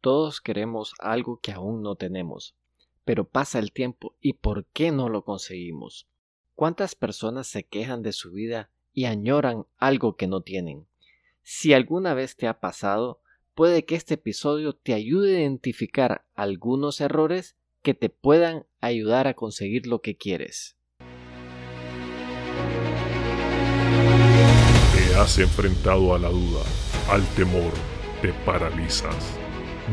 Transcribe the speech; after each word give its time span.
Todos 0.00 0.40
queremos 0.40 0.94
algo 0.98 1.40
que 1.42 1.52
aún 1.52 1.82
no 1.82 1.94
tenemos, 1.94 2.54
pero 3.04 3.28
pasa 3.28 3.58
el 3.58 3.70
tiempo 3.70 4.16
y 4.18 4.32
¿por 4.32 4.64
qué 4.66 4.92
no 4.92 5.10
lo 5.10 5.24
conseguimos? 5.24 6.08
¿Cuántas 6.54 6.94
personas 6.94 7.48
se 7.48 7.64
quejan 7.64 8.00
de 8.02 8.12
su 8.12 8.32
vida 8.32 8.70
y 8.94 9.04
añoran 9.04 9.66
algo 9.76 10.16
que 10.16 10.26
no 10.26 10.40
tienen? 10.40 10.86
Si 11.42 11.74
alguna 11.74 12.14
vez 12.14 12.34
te 12.36 12.46
ha 12.48 12.60
pasado, 12.60 13.20
puede 13.54 13.84
que 13.84 13.94
este 13.94 14.14
episodio 14.14 14.72
te 14.72 14.94
ayude 14.94 15.36
a 15.36 15.40
identificar 15.40 16.24
algunos 16.34 17.02
errores 17.02 17.56
que 17.82 17.92
te 17.92 18.08
puedan 18.08 18.64
ayudar 18.80 19.26
a 19.26 19.34
conseguir 19.34 19.86
lo 19.86 20.00
que 20.00 20.16
quieres. 20.16 20.78
Te 24.94 25.14
has 25.16 25.38
enfrentado 25.38 26.14
a 26.14 26.18
la 26.18 26.30
duda, 26.30 26.62
al 27.10 27.22
temor, 27.34 27.72
te 28.22 28.32
paralizas 28.46 29.39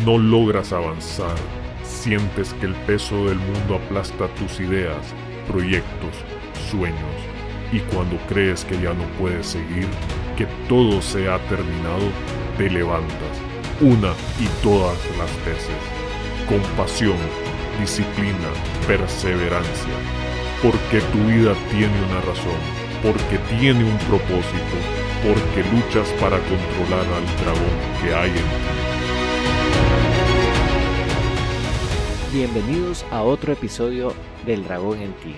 no 0.05 0.17
logras 0.17 0.73
avanzar, 0.73 1.35
sientes 1.83 2.53
que 2.55 2.67
el 2.67 2.75
peso 2.85 3.15
del 3.25 3.37
mundo 3.37 3.75
aplasta 3.75 4.27
tus 4.35 4.59
ideas, 4.59 5.13
proyectos, 5.47 6.13
sueños, 6.69 6.97
y 7.71 7.79
cuando 7.79 8.17
crees 8.27 8.63
que 8.65 8.75
ya 8.81 8.93
no 8.93 9.03
puedes 9.19 9.47
seguir, 9.47 9.87
que 10.37 10.45
todo 10.69 11.01
se 11.01 11.29
ha 11.29 11.39
terminado, 11.47 12.07
te 12.57 12.69
levantas, 12.69 13.37
una 13.81 14.13
y 14.39 14.47
todas 14.63 14.97
las 15.17 15.45
veces, 15.45 15.77
con 16.47 16.61
pasión, 16.77 17.17
disciplina, 17.79 18.49
perseverancia, 18.85 19.93
porque 20.61 21.01
tu 21.11 21.19
vida 21.25 21.53
tiene 21.71 21.93
una 22.09 22.21
razón, 22.21 22.59
porque 23.03 23.37
tiene 23.59 23.83
un 23.83 23.97
propósito, 24.09 24.77
porque 25.23 25.69
luchas 25.71 26.07
para 26.21 26.37
controlar 26.37 27.05
al 27.13 27.25
dragón 27.43 27.77
que 28.01 28.15
hay 28.15 28.29
en 28.29 28.35
ti. 28.35 28.86
Bienvenidos 32.33 33.05
a 33.09 33.23
otro 33.23 33.53
episodio 33.53 34.11
del 34.45 34.65
Dragón 34.65 34.99
en 34.99 35.13
ti. 35.13 35.33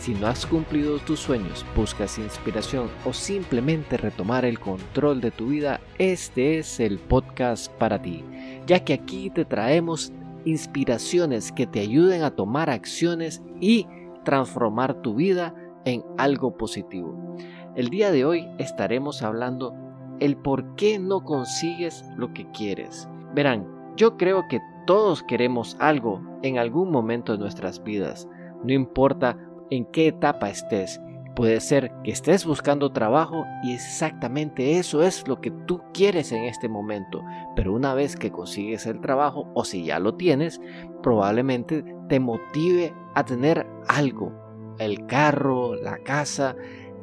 Si 0.00 0.12
no 0.12 0.26
has 0.26 0.44
cumplido 0.44 0.98
tus 0.98 1.20
sueños, 1.20 1.64
buscas 1.76 2.18
inspiración 2.18 2.90
o 3.04 3.12
simplemente 3.12 3.96
retomar 3.96 4.44
el 4.44 4.58
control 4.58 5.20
de 5.20 5.30
tu 5.30 5.46
vida, 5.46 5.80
este 5.98 6.58
es 6.58 6.80
el 6.80 6.98
podcast 6.98 7.70
para 7.74 8.02
ti, 8.02 8.24
ya 8.66 8.84
que 8.84 8.92
aquí 8.92 9.30
te 9.30 9.44
traemos 9.44 10.12
inspiraciones 10.44 11.52
que 11.52 11.68
te 11.68 11.78
ayuden 11.78 12.24
a 12.24 12.32
tomar 12.32 12.70
acciones 12.70 13.40
y 13.60 13.86
transformar 14.24 15.00
tu 15.00 15.14
vida 15.14 15.54
en 15.84 16.02
algo 16.18 16.56
positivo. 16.56 17.36
El 17.76 17.88
día 17.88 18.10
de 18.10 18.24
hoy 18.24 18.48
estaremos 18.58 19.22
hablando 19.22 19.76
el 20.18 20.36
por 20.36 20.74
qué 20.74 20.98
no 20.98 21.22
consigues 21.22 22.04
lo 22.16 22.34
que 22.34 22.50
quieres. 22.50 23.08
Verán, 23.32 23.64
yo 23.96 24.16
creo 24.16 24.48
que 24.48 24.58
todos 24.86 25.22
queremos 25.22 25.76
algo 25.80 26.20
en 26.42 26.58
algún 26.58 26.90
momento 26.90 27.32
de 27.32 27.38
nuestras 27.38 27.82
vidas, 27.82 28.28
no 28.64 28.72
importa 28.72 29.38
en 29.70 29.84
qué 29.86 30.08
etapa 30.08 30.50
estés. 30.50 31.00
Puede 31.34 31.60
ser 31.60 31.90
que 32.04 32.10
estés 32.10 32.44
buscando 32.44 32.92
trabajo 32.92 33.46
y 33.62 33.72
exactamente 33.72 34.78
eso 34.78 35.02
es 35.02 35.26
lo 35.26 35.40
que 35.40 35.50
tú 35.50 35.80
quieres 35.94 36.30
en 36.30 36.44
este 36.44 36.68
momento, 36.68 37.22
pero 37.56 37.72
una 37.72 37.94
vez 37.94 38.16
que 38.16 38.30
consigues 38.30 38.84
el 38.84 39.00
trabajo 39.00 39.48
o 39.54 39.64
si 39.64 39.84
ya 39.84 39.98
lo 39.98 40.14
tienes, 40.14 40.60
probablemente 41.02 41.84
te 42.10 42.20
motive 42.20 42.94
a 43.14 43.24
tener 43.24 43.66
algo, 43.88 44.30
el 44.78 45.06
carro, 45.06 45.74
la 45.74 45.96
casa 45.98 46.54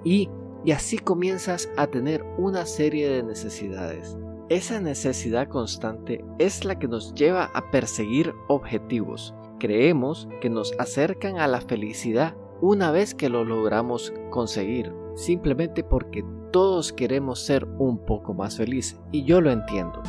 y, 0.03 0.29
y 0.63 0.71
así 0.73 0.99
comienzas 0.99 1.67
a 1.75 1.87
tener 1.87 2.23
una 2.37 2.67
serie 2.67 3.09
de 3.09 3.23
necesidades. 3.23 4.15
Esa 4.49 4.81
necesidad 4.81 5.47
constante 5.47 6.25
es 6.39 6.65
la 6.65 6.79
que 6.79 6.87
nos 6.87 7.13
lleva 7.13 7.51
a 7.53 7.69
perseguir 7.69 8.33
objetivos. 8.47 9.35
Creemos 9.59 10.27
que 10.41 10.49
nos 10.49 10.73
acercan 10.79 11.37
a 11.37 11.47
la 11.47 11.61
felicidad 11.61 12.35
una 12.59 12.89
vez 12.89 13.13
que 13.13 13.29
lo 13.29 13.45
logramos 13.45 14.11
conseguir, 14.31 14.91
simplemente 15.15 15.83
porque 15.83 16.25
todos 16.51 16.91
queremos 16.91 17.41
ser 17.41 17.63
un 17.77 18.03
poco 18.03 18.33
más 18.33 18.57
felices, 18.57 18.99
y 19.11 19.23
yo 19.23 19.39
lo 19.39 19.51
entiendo. 19.51 20.01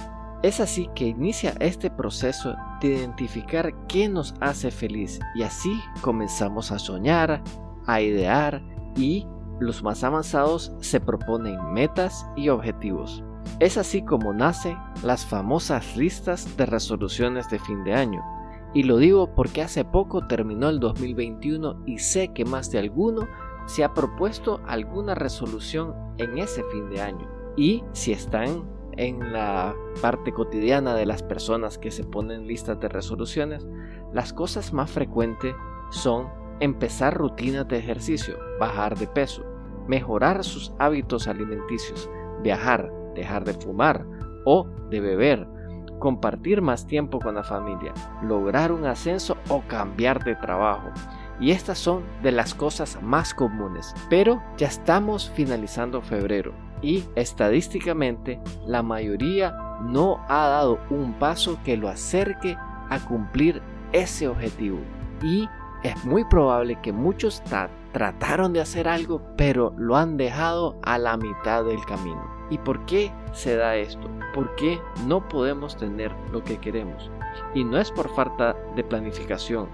Es 0.42 0.58
así 0.58 0.88
que 0.94 1.08
inicia 1.08 1.52
este 1.60 1.90
proceso 1.90 2.54
de 2.80 2.94
identificar 2.94 3.74
qué 3.88 4.08
nos 4.08 4.34
hace 4.40 4.70
feliz 4.70 5.20
y 5.34 5.42
así 5.42 5.78
comenzamos 6.00 6.72
a 6.72 6.78
soñar, 6.78 7.42
a 7.86 8.00
idear 8.00 8.62
y 8.96 9.26
los 9.58 9.82
más 9.82 10.02
avanzados 10.02 10.72
se 10.80 10.98
proponen 10.98 11.74
metas 11.74 12.26
y 12.36 12.48
objetivos. 12.48 13.22
Es 13.58 13.76
así 13.76 14.02
como 14.02 14.32
nacen 14.32 14.78
las 15.02 15.26
famosas 15.26 15.96
listas 15.96 16.56
de 16.56 16.66
resoluciones 16.66 17.50
de 17.50 17.58
fin 17.58 17.84
de 17.84 17.94
año. 17.94 18.24
Y 18.72 18.84
lo 18.84 18.98
digo 18.98 19.34
porque 19.34 19.62
hace 19.62 19.84
poco 19.84 20.26
terminó 20.26 20.68
el 20.68 20.80
2021 20.80 21.82
y 21.86 21.98
sé 21.98 22.32
que 22.32 22.44
más 22.44 22.70
de 22.70 22.78
alguno 22.78 23.28
se 23.66 23.84
ha 23.84 23.92
propuesto 23.92 24.60
alguna 24.66 25.14
resolución 25.14 25.94
en 26.18 26.38
ese 26.38 26.62
fin 26.72 26.88
de 26.88 27.00
año. 27.00 27.28
Y 27.56 27.84
si 27.92 28.12
están 28.12 28.64
en 28.96 29.32
la 29.32 29.74
parte 30.00 30.32
cotidiana 30.32 30.94
de 30.94 31.06
las 31.06 31.22
personas 31.22 31.78
que 31.78 31.90
se 31.90 32.04
ponen 32.04 32.46
listas 32.46 32.78
de 32.80 32.88
resoluciones, 32.88 33.66
las 34.12 34.32
cosas 34.32 34.72
más 34.72 34.90
frecuentes 34.90 35.54
son 35.90 36.28
empezar 36.60 37.16
rutinas 37.16 37.66
de 37.68 37.78
ejercicio, 37.78 38.38
bajar 38.58 38.96
de 38.98 39.06
peso, 39.06 39.44
mejorar 39.88 40.44
sus 40.44 40.72
hábitos 40.78 41.26
alimenticios, 41.26 42.10
viajar, 42.42 42.92
dejar 43.14 43.44
de 43.44 43.54
fumar 43.54 44.04
o 44.44 44.66
de 44.90 45.00
beber, 45.00 45.46
compartir 45.98 46.62
más 46.62 46.86
tiempo 46.86 47.20
con 47.20 47.34
la 47.36 47.44
familia, 47.44 47.92
lograr 48.22 48.72
un 48.72 48.86
ascenso 48.86 49.36
o 49.48 49.62
cambiar 49.62 50.24
de 50.24 50.34
trabajo. 50.34 50.90
Y 51.38 51.52
estas 51.52 51.78
son 51.78 52.02
de 52.22 52.32
las 52.32 52.54
cosas 52.54 53.00
más 53.02 53.32
comunes. 53.32 53.94
Pero 54.10 54.42
ya 54.58 54.66
estamos 54.66 55.30
finalizando 55.30 56.02
febrero 56.02 56.52
y 56.82 57.04
estadísticamente 57.14 58.40
la 58.66 58.82
mayoría 58.82 59.54
no 59.82 60.20
ha 60.28 60.48
dado 60.48 60.78
un 60.90 61.14
paso 61.14 61.58
que 61.64 61.76
lo 61.76 61.88
acerque 61.88 62.56
a 62.90 62.98
cumplir 63.06 63.62
ese 63.92 64.28
objetivo. 64.28 64.78
Y 65.22 65.48
es 65.82 66.04
muy 66.04 66.24
probable 66.24 66.78
que 66.82 66.92
muchos 66.92 67.42
trataron 67.92 68.52
de 68.52 68.60
hacer 68.60 68.86
algo 68.86 69.22
pero 69.36 69.72
lo 69.76 69.96
han 69.96 70.16
dejado 70.16 70.78
a 70.82 70.98
la 70.98 71.16
mitad 71.16 71.64
del 71.64 71.82
camino. 71.86 72.29
¿Y 72.50 72.58
por 72.58 72.84
qué 72.86 73.12
se 73.32 73.56
da 73.56 73.76
esto? 73.76 74.08
¿Por 74.34 74.54
qué 74.56 74.78
no 75.06 75.26
podemos 75.28 75.76
tener 75.76 76.12
lo 76.32 76.42
que 76.42 76.58
queremos? 76.58 77.10
Y 77.54 77.64
no 77.64 77.78
es 77.78 77.90
por 77.90 78.08
falta 78.14 78.56
de 78.74 78.84
planificación, 78.84 79.68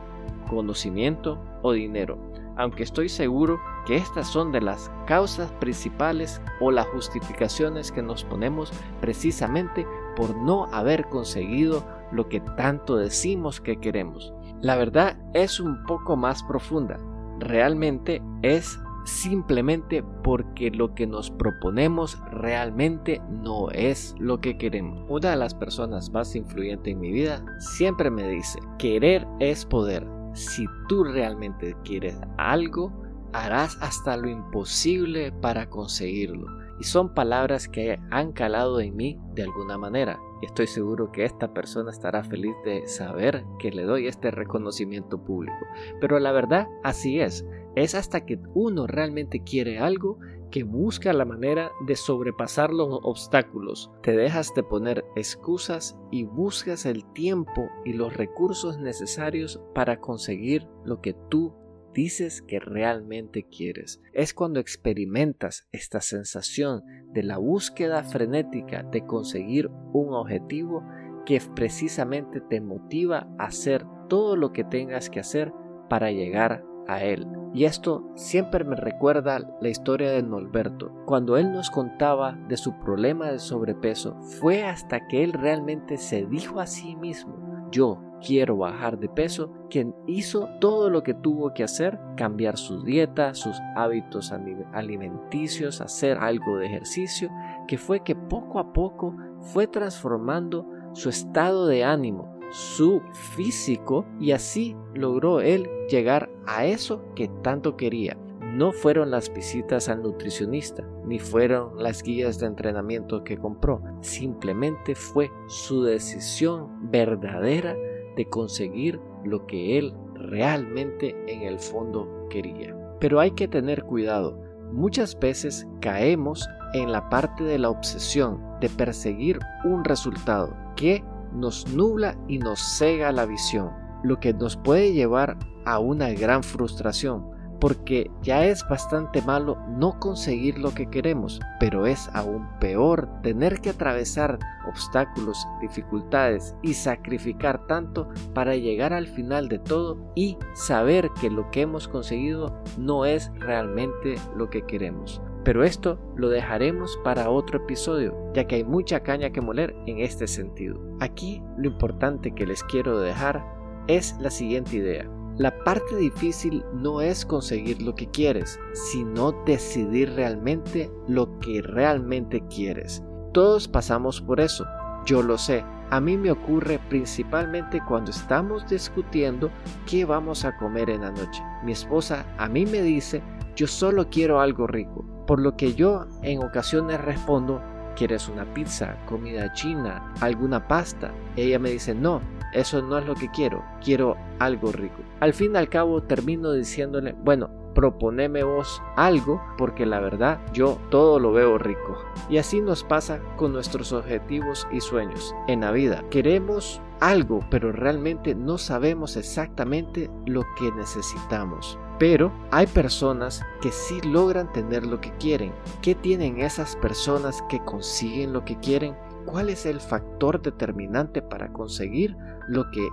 conocimiento 0.49 1.39
o 1.63 1.73
dinero, 1.73 2.19
aunque 2.57 2.83
estoy 2.83 3.09
seguro 3.09 3.61
que 3.87 3.97
estas 3.97 4.27
son 4.27 4.53
de 4.53 4.61
las 4.61 4.91
causas 5.07 5.51
principales 5.53 6.41
o 6.61 6.71
las 6.71 6.87
justificaciones 6.89 7.93
que 7.93 8.03
nos 8.03 8.25
ponemos 8.25 8.73
precisamente 9.01 9.87
por 10.17 10.35
no 10.37 10.67
haber 10.73 11.07
conseguido 11.09 11.85
lo 12.13 12.29
que 12.29 12.41
tanto 12.41 12.97
decimos 12.97 13.61
que 13.61 13.79
queremos. 13.79 14.33
La 14.61 14.77
verdad 14.77 15.17
es 15.35 15.61
un 15.61 15.85
poco 15.85 16.17
más 16.17 16.43
profunda. 16.43 16.99
Realmente 17.39 18.23
es 18.43 18.81
simplemente 19.07 20.03
porque 20.23 20.71
lo 20.71 20.95
que 20.95 21.07
nos 21.07 21.31
proponemos 21.31 22.19
realmente 22.31 23.23
no 23.31 23.71
es 23.71 24.15
lo 24.19 24.41
que 24.41 24.59
queremos. 24.59 25.05
Una 25.09 25.31
de 25.31 25.37
las 25.37 25.55
personas 25.55 26.11
más 26.11 26.35
influyentes 26.35 26.93
en 26.93 27.01
mi 27.01 27.13
vida 27.13 27.45
siempre 27.61 28.11
me 28.11 28.29
dice, 28.29 28.59
querer 28.79 29.27
es 29.39 29.65
poder. 29.65 30.07
Si 30.35 30.67
tú 30.89 31.05
realmente 31.05 31.75
quieres 31.85 32.19
algo, 32.37 32.93
harás 33.33 33.79
hasta 33.81 34.17
lo 34.17 34.29
imposible 34.29 35.33
para 35.33 35.71
conseguirlo. 35.71 36.47
Y 36.79 36.85
son 36.85 37.15
palabras 37.15 37.69
que 37.69 37.99
han 38.11 38.33
calado 38.33 38.81
en 38.81 38.97
mí 38.97 39.19
de 39.35 39.45
alguna 39.45 39.79
manera. 39.79 40.19
Estoy 40.43 40.67
seguro 40.67 41.11
que 41.11 41.25
esta 41.25 41.55
persona 41.55 41.91
estará 41.91 42.23
feliz 42.23 42.55
de 42.65 42.87
saber 42.87 43.45
que 43.59 43.71
le 43.71 43.85
doy 43.85 44.07
este 44.07 44.31
reconocimiento 44.31 45.23
público. 45.23 45.57
Pero 46.01 46.19
la 46.19 46.33
verdad, 46.33 46.67
así 46.85 47.21
es. 47.21 47.47
Es 47.77 47.95
hasta 47.95 48.25
que 48.25 48.41
uno 48.55 48.87
realmente 48.87 49.45
quiere 49.45 49.79
algo 49.79 50.19
que 50.51 50.63
busca 50.63 51.13
la 51.13 51.27
manera 51.27 51.71
de 51.87 51.95
sobrepasar 51.95 52.73
los 52.73 52.89
obstáculos. 53.03 53.91
Te 54.03 54.17
dejas 54.17 54.55
de 54.55 54.63
poner 54.63 55.05
excusas 55.15 55.97
y 56.11 56.25
buscas 56.25 56.87
el 56.87 57.05
tiempo 57.13 57.69
y 57.85 57.93
los 57.93 58.17
recursos 58.17 58.79
necesarios 58.79 59.61
para 59.75 60.01
conseguir 60.01 60.67
lo 60.85 61.03
que 61.03 61.15
tú 61.29 61.55
dices 61.93 62.41
que 62.41 62.61
realmente 62.61 63.45
quieres. 63.45 64.01
Es 64.15 64.33
cuando 64.33 64.61
experimentas 64.61 65.67
esta 65.73 66.01
sensación 66.01 66.83
de 67.13 67.23
la 67.23 67.37
búsqueda 67.37 68.03
frenética 68.03 68.85
de 68.85 69.05
conseguir 69.05 69.69
un 69.93 70.15
objetivo 70.15 70.83
que 71.27 71.43
precisamente 71.55 72.41
te 72.41 72.63
motiva 72.63 73.29
a 73.39 73.47
hacer 73.47 73.85
todo 74.09 74.37
lo 74.37 74.53
que 74.53 74.65
tengas 74.65 75.11
que 75.11 75.21
hacer 75.21 75.53
para 75.89 76.11
llegar 76.11 76.65
a 76.89 77.03
él. 77.03 77.27
Y 77.55 77.65
esto 77.65 78.05
siempre 78.15 78.65
me 78.65 78.77
recuerda 78.77 79.41
la 79.61 79.69
historia 79.69 80.11
de 80.11 80.23
Norberto. 80.23 80.93
Cuando 81.07 81.37
él 81.37 81.53
nos 81.53 81.71
contaba 81.71 82.39
de 82.49 82.57
su 82.57 82.79
problema 82.79 83.31
de 83.31 83.39
sobrepeso, 83.39 84.17
fue 84.41 84.63
hasta 84.65 85.07
que 85.07 85.25
él 85.25 85.33
realmente 85.33 85.97
se 85.97 86.27
dijo 86.27 86.61
a 86.61 86.67
sí 86.67 86.97
mismo, 86.97 87.47
yo 87.71 87.99
quiero 88.25 88.57
bajar 88.57 88.99
de 88.99 89.09
peso, 89.09 89.53
quien 89.71 89.95
hizo 90.07 90.49
todo 90.61 90.91
lo 90.91 91.03
que 91.03 91.15
tuvo 91.15 91.53
que 91.53 91.65
hacer, 91.65 91.99
cambiar 92.17 92.57
su 92.57 92.83
dieta, 92.83 93.35
sus 93.35 93.57
hábitos 93.75 94.33
alimenticios, 94.73 95.81
hacer 95.81 96.19
algo 96.19 96.59
de 96.59 96.67
ejercicio, 96.67 97.31
que 97.67 97.79
fue 97.79 98.01
que 98.01 98.15
poco 98.15 98.59
a 98.59 98.73
poco 98.73 99.17
fue 99.41 99.67
transformando 99.67 100.67
su 100.93 101.09
estado 101.09 101.67
de 101.67 101.85
ánimo, 101.85 102.36
su 102.51 103.03
físico 103.13 104.07
y 104.21 104.33
así 104.33 104.77
logró 104.95 105.41
él 105.41 105.69
llegar 105.89 106.31
a 106.47 106.67
eso 106.67 107.03
que 107.15 107.29
tanto 107.43 107.77
quería. 107.77 108.17
No 108.41 108.73
fueron 108.73 109.11
las 109.11 109.33
visitas 109.33 109.89
al 109.89 110.03
nutricionista, 110.03 110.89
ni 111.05 111.19
fueron 111.19 111.83
las 111.83 112.03
guías 112.03 112.39
de 112.39 112.47
entrenamiento 112.47 113.23
que 113.23 113.37
compró, 113.37 113.83
simplemente 114.01 114.95
fue 114.95 115.31
su 115.47 115.83
decisión 115.83 116.91
verdadera 116.91 117.77
de 118.17 118.27
conseguir 118.31 118.99
lo 119.25 119.47
que 119.47 119.79
él 119.79 119.93
realmente 120.15 121.15
en 121.27 121.43
el 121.43 121.59
fondo 121.59 122.27
quería. 122.31 122.75
Pero 122.99 123.21
hay 123.21 123.33
que 123.33 123.47
tener 123.47 123.85
cuidado, 123.85 124.41
muchas 124.73 125.19
veces 125.19 125.67
caemos 125.81 126.49
en 126.73 126.93
la 126.93 127.09
parte 127.09 127.45
de 127.45 127.59
la 127.59 127.71
obsesión 127.71 128.43
de 128.61 128.69
perseguir 128.69 129.39
un 129.65 129.85
resultado 129.85 130.57
que 130.77 131.05
nos 131.37 131.67
nubla 131.69 132.17
y 132.29 132.39
nos 132.39 132.61
cega 132.61 133.13
la 133.13 133.27
visión, 133.27 133.71
lo 134.03 134.19
que 134.19 134.33
nos 134.33 134.57
puede 134.57 134.93
llevar 134.93 135.39
a 135.65 135.79
una 135.79 136.11
gran 136.11 136.43
frustración, 136.43 137.31
porque 137.61 138.11
ya 138.23 138.45
es 138.45 138.67
bastante 138.69 139.23
malo 139.23 139.59
no 139.69 139.99
conseguir 139.99 140.59
lo 140.59 140.73
que 140.73 140.89
queremos, 140.89 141.41
pero 141.59 141.87
es 141.87 142.09
aún 142.13 142.47
peor 142.61 143.09
tener 143.23 143.61
que 143.61 143.71
atravesar 143.71 144.39
obstáculos, 144.69 145.47
dificultades 145.61 146.55
y 146.63 146.75
sacrificar 146.75 147.67
tanto 147.67 148.09
para 148.35 148.57
llegar 148.57 148.93
al 148.93 149.07
final 149.07 149.49
de 149.49 149.59
todo 149.59 149.99
y 150.15 150.37
saber 150.55 151.11
que 151.21 151.31
lo 151.31 151.51
que 151.51 151.63
hemos 151.63 151.89
conseguido 151.89 152.63
no 152.79 153.05
es 153.05 153.31
realmente 153.39 154.17
lo 154.37 154.51
que 154.51 154.63
queremos. 154.63 155.21
Pero 155.47 155.63
esto 155.63 155.97
lo 156.17 156.29
dejaremos 156.29 156.99
para 157.05 157.31
otro 157.31 157.59
episodio, 157.59 158.17
ya 158.35 158.49
que 158.49 158.57
hay 158.57 158.65
mucha 158.65 159.05
caña 159.05 159.31
que 159.31 159.41
moler 159.41 159.77
en 159.87 160.01
este 160.01 160.27
sentido. 160.27 160.81
Aquí 160.99 161.41
lo 161.57 161.69
importante 161.69 162.35
que 162.35 162.45
les 162.45 162.65
quiero 162.65 162.99
dejar 162.99 163.47
es 163.87 164.17
la 164.19 164.31
siguiente 164.31 164.79
idea. 164.79 165.09
La 165.39 165.57
parte 165.63 165.95
difícil 165.95 166.65
no 166.75 167.01
es 167.01 167.25
conseguir 167.25 167.81
lo 167.81 167.95
que 167.95 168.11
quieres, 168.11 168.59
sino 168.73 169.31
decidir 169.45 170.15
realmente 170.15 170.91
lo 171.07 171.39
que 171.39 171.63
realmente 171.63 172.43
quieres. 172.49 173.05
Todos 173.33 173.69
pasamos 173.69 174.21
por 174.21 174.41
eso, 174.41 174.67
yo 175.05 175.23
lo 175.23 175.39
sé. 175.39 175.65
A 175.91 176.01
mí 176.01 176.17
me 176.17 176.33
ocurre 176.33 176.81
principalmente 176.89 177.81
cuando 177.87 178.11
estamos 178.11 178.69
discutiendo 178.69 179.53
qué 179.89 180.05
vamos 180.05 180.45
a 180.45 180.57
comer 180.57 180.91
en 180.91 181.03
la 181.03 181.13
noche. 181.13 181.41
Mi 181.63 181.71
esposa 181.71 182.27
a 182.37 182.49
mí 182.49 182.67
me 182.67 182.83
dice, 182.83 183.23
yo 183.57 183.67
solo 183.67 184.09
quiero 184.11 184.41
algo 184.41 184.67
rico. 184.67 185.05
Por 185.27 185.41
lo 185.41 185.57
que 185.57 185.75
yo 185.75 186.07
en 186.23 186.45
ocasiones 186.45 187.01
respondo, 187.01 187.61
¿quieres 187.97 188.29
una 188.29 188.45
pizza, 188.55 188.97
comida 189.07 189.53
china, 189.55 190.13
alguna 190.21 190.69
pasta? 190.69 191.11
Ella 191.37 191.59
me 191.59 191.71
dice, 191.71 191.95
no, 191.95 192.21
eso 192.53 192.83
no 192.83 192.99
es 192.99 193.07
lo 193.07 193.15
que 193.15 193.31
quiero, 193.31 193.65
quiero 193.83 194.17
algo 194.39 194.71
rico. 194.71 195.03
Al 195.21 195.33
fin 195.33 195.55
y 195.55 195.59
al 195.59 195.69
cabo 195.69 196.03
termino 196.03 196.53
diciéndole, 196.53 197.15
bueno, 197.25 197.51
proponeme 197.75 198.43
vos 198.43 198.83
algo 198.97 199.43
porque 199.59 199.85
la 199.85 200.01
verdad 200.01 200.41
yo 200.53 200.79
todo 200.91 201.19
lo 201.19 201.33
veo 201.33 201.59
rico. 201.59 201.99
Y 202.31 202.39
así 202.39 202.61
nos 202.61 202.85
pasa 202.85 203.21
con 203.37 203.53
nuestros 203.53 203.93
objetivos 203.93 204.67
y 204.71 204.81
sueños 204.81 205.35
en 205.49 205.61
la 205.61 205.73
vida. 205.73 206.05
Queremos 206.11 206.81
algo, 207.01 207.41
pero 207.51 207.73
realmente 207.73 208.35
no 208.35 208.59
sabemos 208.59 209.17
exactamente 209.17 210.11
lo 210.25 210.43
que 210.59 210.73
necesitamos. 210.73 211.79
Pero 211.99 212.31
hay 212.51 212.67
personas 212.67 213.43
que 213.63 213.73
sí 213.73 214.01
logran 214.03 214.53
tener 214.53 214.85
lo 214.87 215.01
que 215.01 215.13
quieren. 215.13 215.53
¿Qué 215.81 215.95
tienen 215.95 216.41
esas 216.41 216.77
personas 216.77 217.43
que 217.49 217.59
consiguen 217.65 218.33
lo 218.35 218.45
que 218.45 218.59
quieren? 218.59 218.95
¿Cuál 219.25 219.49
es 219.49 219.65
el 219.65 219.81
factor 219.81 220.41
determinante 220.43 221.23
para 221.23 221.53
conseguir 221.53 222.15
lo 222.49 222.71
que 222.71 222.87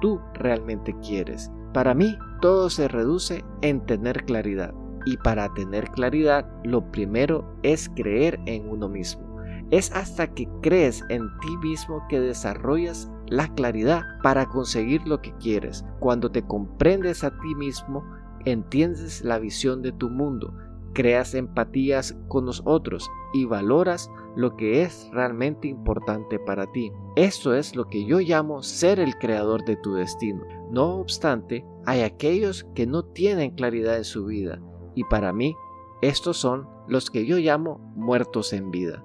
tú 0.00 0.20
realmente 0.34 0.96
quieres? 1.00 1.50
Para 1.74 1.92
mí, 1.94 2.16
todo 2.40 2.70
se 2.70 2.88
reduce 2.88 3.44
en 3.60 3.84
tener 3.84 4.24
claridad. 4.24 4.72
Y 5.04 5.18
para 5.18 5.52
tener 5.52 5.90
claridad, 5.90 6.48
lo 6.64 6.90
primero 6.90 7.44
es 7.62 7.90
creer 7.90 8.40
en 8.46 8.68
uno 8.68 8.88
mismo. 8.88 9.26
Es 9.70 9.92
hasta 9.92 10.26
que 10.28 10.48
crees 10.62 11.04
en 11.10 11.28
ti 11.40 11.56
mismo 11.58 12.02
que 12.08 12.20
desarrollas 12.20 13.10
la 13.28 13.48
claridad 13.54 14.02
para 14.22 14.46
conseguir 14.46 15.06
lo 15.06 15.20
que 15.20 15.34
quieres. 15.34 15.84
Cuando 16.00 16.30
te 16.30 16.42
comprendes 16.42 17.24
a 17.24 17.30
ti 17.30 17.54
mismo, 17.56 18.04
entiendes 18.46 19.22
la 19.22 19.38
visión 19.38 19.82
de 19.82 19.92
tu 19.92 20.08
mundo, 20.08 20.54
creas 20.94 21.34
empatías 21.34 22.16
con 22.28 22.46
los 22.46 22.62
otros 22.64 23.10
y 23.34 23.44
valoras 23.44 24.10
lo 24.34 24.56
que 24.56 24.82
es 24.82 25.10
realmente 25.12 25.68
importante 25.68 26.38
para 26.38 26.70
ti. 26.72 26.90
Eso 27.16 27.54
es 27.54 27.76
lo 27.76 27.86
que 27.88 28.06
yo 28.06 28.20
llamo 28.20 28.62
ser 28.62 29.00
el 29.00 29.16
creador 29.16 29.64
de 29.64 29.76
tu 29.76 29.94
destino. 29.94 30.42
No 30.70 30.96
obstante, 30.96 31.66
hay 31.84 32.00
aquellos 32.00 32.64
que 32.74 32.86
no 32.86 33.04
tienen 33.04 33.50
claridad 33.50 33.98
en 33.98 34.04
su 34.04 34.24
vida 34.24 34.60
y 34.94 35.04
para 35.04 35.32
mí 35.32 35.54
estos 36.00 36.36
son 36.36 36.68
los 36.88 37.10
que 37.10 37.26
yo 37.26 37.38
llamo 37.38 37.78
muertos 37.96 38.52
en 38.52 38.70
vida. 38.70 39.04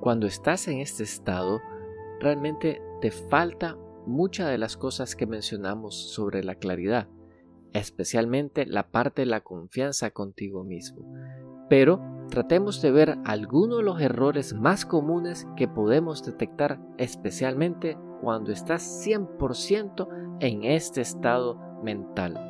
Cuando 0.00 0.26
estás 0.26 0.68
en 0.68 0.78
este 0.78 1.02
estado, 1.02 1.60
realmente 2.20 2.80
te 3.00 3.10
falta 3.10 3.76
muchas 4.06 4.48
de 4.48 4.58
las 4.58 4.76
cosas 4.76 5.16
que 5.16 5.26
mencionamos 5.26 5.96
sobre 5.96 6.44
la 6.44 6.54
claridad 6.54 7.08
especialmente 7.78 8.66
la 8.66 8.88
parte 8.88 9.22
de 9.22 9.26
la 9.26 9.40
confianza 9.40 10.10
contigo 10.10 10.64
mismo. 10.64 11.04
Pero 11.68 12.00
tratemos 12.30 12.80
de 12.80 12.90
ver 12.90 13.18
algunos 13.24 13.78
de 13.78 13.84
los 13.84 14.00
errores 14.00 14.54
más 14.54 14.86
comunes 14.86 15.46
que 15.56 15.68
podemos 15.68 16.24
detectar 16.24 16.80
especialmente 16.98 17.98
cuando 18.20 18.52
estás 18.52 19.04
100% 19.06 20.08
en 20.40 20.64
este 20.64 21.00
estado 21.00 21.58
mental. 21.82 22.40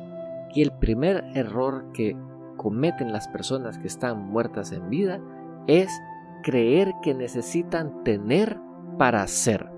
Y 0.53 0.61
el 0.61 0.71
primer 0.71 1.23
error 1.35 1.91
que 1.93 2.15
cometen 2.57 3.11
las 3.11 3.27
personas 3.27 3.77
que 3.77 3.87
están 3.87 4.19
muertas 4.29 4.71
en 4.71 4.89
vida 4.89 5.21
es 5.67 5.89
creer 6.43 6.93
que 7.01 7.13
necesitan 7.13 8.03
tener 8.03 8.59
para 8.97 9.25
ser. 9.27 9.69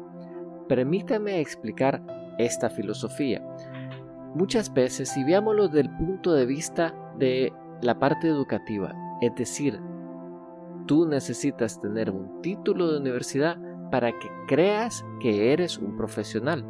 Permítame 0.68 1.40
explicar 1.40 2.04
esta 2.38 2.70
filosofía. 2.70 3.44
Muchas 4.36 4.74
veces, 4.74 5.10
si 5.10 5.24
veámoslo 5.24 5.68
desde 5.68 5.82
el 5.82 5.98
punto 5.98 6.34
de 6.34 6.46
vista 6.46 6.94
de 7.18 7.52
la 7.82 7.98
parte 7.98 8.28
educativa, 8.28 8.94
es 9.22 9.34
decir, 9.36 9.80
tú 10.86 11.08
necesitas 11.08 11.80
tener 11.82 12.12
un 12.12 12.42
título 12.42 12.92
de 12.92 13.00
universidad 13.00 13.58
para 13.92 14.12
que 14.12 14.30
creas 14.48 15.04
que 15.20 15.52
eres 15.52 15.78
un 15.78 15.98
profesional. 15.98 16.64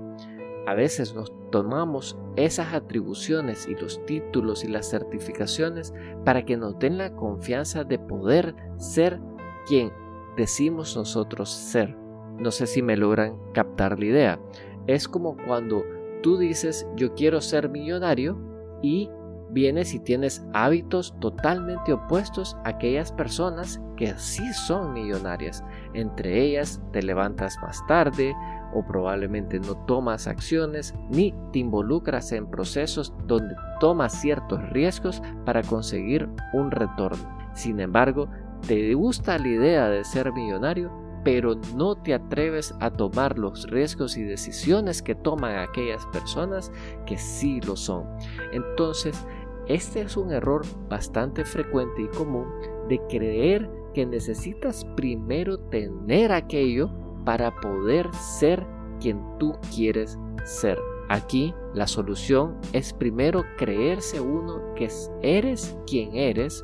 A 0.68 0.74
veces 0.74 1.14
nos 1.14 1.34
tomamos 1.52 2.18
esas 2.36 2.74
atribuciones 2.74 3.68
y 3.68 3.76
los 3.76 4.06
títulos 4.06 4.64
y 4.64 4.68
las 4.68 4.90
certificaciones 4.90 5.94
para 6.24 6.46
que 6.46 6.58
nos 6.58 6.80
den 6.80 6.98
la 6.98 7.14
confianza 7.16 7.84
de 7.84 8.00
poder 8.00 8.56
ser 8.78 9.20
quien 9.68 9.92
decimos 10.38 10.96
nosotros 10.96 11.50
ser. 11.50 11.98
No 12.38 12.52
sé 12.52 12.68
si 12.68 12.82
me 12.82 12.96
logran 12.96 13.38
captar 13.54 14.00
la 14.00 14.06
idea. 14.06 14.40
Es 14.88 15.08
como 15.08 15.36
cuando 15.46 15.84
tú 16.22 16.38
dices 16.38 16.88
yo 16.96 17.14
quiero 17.14 17.42
ser 17.42 17.70
millonario 17.70 18.38
y 18.82 19.10
vienes 19.52 19.94
y 19.94 20.00
tienes 20.00 20.46
hábitos 20.54 21.16
totalmente 21.20 21.94
opuestos 21.94 22.56
a 22.66 22.70
aquellas 22.70 23.12
personas 23.12 23.82
que 23.98 24.14
sí 24.18 24.54
son 24.54 24.94
millonarias. 24.94 25.64
Entre 25.94 26.42
ellas 26.42 26.82
te 26.92 27.02
levantas 27.02 27.58
más 27.62 27.86
tarde 27.88 28.36
o 28.74 28.86
probablemente 28.86 29.60
no 29.60 29.76
tomas 29.86 30.28
acciones 30.28 30.94
ni 31.10 31.34
te 31.52 31.60
involucras 31.60 32.32
en 32.32 32.50
procesos 32.50 33.14
donde 33.26 33.56
tomas 33.80 34.14
ciertos 34.22 34.62
riesgos 34.70 35.22
para 35.46 35.64
conseguir 35.64 36.30
un 36.54 36.70
retorno. 36.72 37.38
Sin 37.54 37.80
embargo, 37.80 38.30
te 38.68 38.94
gusta 38.94 39.38
la 39.38 39.48
idea 39.48 39.90
de 39.90 40.04
ser 40.04 40.32
millonario, 40.32 40.92
pero 41.24 41.56
no 41.76 41.96
te 41.96 42.14
atreves 42.14 42.74
a 42.80 42.90
tomar 42.92 43.38
los 43.38 43.70
riesgos 43.70 44.18
y 44.18 44.24
decisiones 44.24 45.02
que 45.02 45.16
toman 45.16 45.58
aquellas 45.58 46.06
personas 46.08 46.72
que 47.06 47.18
sí 47.18 47.60
lo 47.62 47.76
son. 47.76 48.06
Entonces, 48.52 49.26
este 49.68 50.02
es 50.02 50.18
un 50.18 50.32
error 50.32 50.64
bastante 50.90 51.46
frecuente 51.46 52.02
y 52.02 52.08
común 52.08 52.48
de 52.88 53.00
creer 53.08 53.70
que 53.94 54.06
necesitas 54.06 54.86
primero 54.96 55.60
tener 55.70 56.32
aquello 56.32 56.90
para 57.26 57.54
poder 57.60 58.12
ser 58.14 58.66
quien 59.00 59.22
tú 59.38 59.54
quieres 59.74 60.18
ser. 60.44 60.78
Aquí 61.10 61.54
la 61.74 61.88
solución 61.88 62.58
es 62.74 62.94
primero 62.94 63.44
creerse 63.58 64.22
uno 64.22 64.74
que 64.76 64.90
eres 65.22 65.76
quien 65.88 66.16
eres 66.16 66.64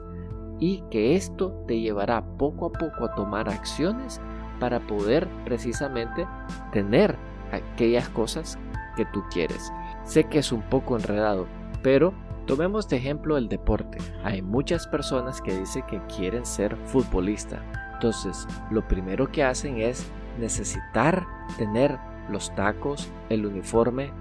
y 0.60 0.84
que 0.90 1.16
esto 1.16 1.64
te 1.68 1.80
llevará 1.80 2.24
poco 2.38 2.68
a 2.68 2.72
poco 2.72 3.06
a 3.06 3.16
tomar 3.16 3.50
acciones 3.50 4.22
para 4.60 4.80
poder 4.80 5.28
precisamente 5.46 6.28
tener 6.72 7.16
aquellas 7.52 8.10
cosas 8.10 8.58
que 8.96 9.06
tú 9.06 9.24
quieres. 9.32 9.72
Sé 10.04 10.26
que 10.26 10.40
es 10.40 10.52
un 10.52 10.62
poco 10.62 10.96
enredado, 10.96 11.48
pero 11.82 12.14
tomemos 12.46 12.88
de 12.88 12.98
ejemplo 12.98 13.38
el 13.38 13.50
deporte. 13.50 13.98
Hay 14.24 14.42
muchas 14.42 14.88
personas 14.88 15.42
que 15.42 15.58
dicen 15.58 15.84
que 15.88 16.02
quieren 16.16 16.46
ser 16.46 16.76
futbolista. 16.86 17.62
Entonces, 17.94 18.48
lo 18.72 18.88
primero 18.88 19.32
que 19.32 19.44
hacen 19.44 19.78
es 19.78 20.06
necesitar 20.40 21.26
tener 21.58 21.98
los 22.30 22.54
tacos, 22.56 23.10
el 23.30 23.46
uniforme, 23.46 24.12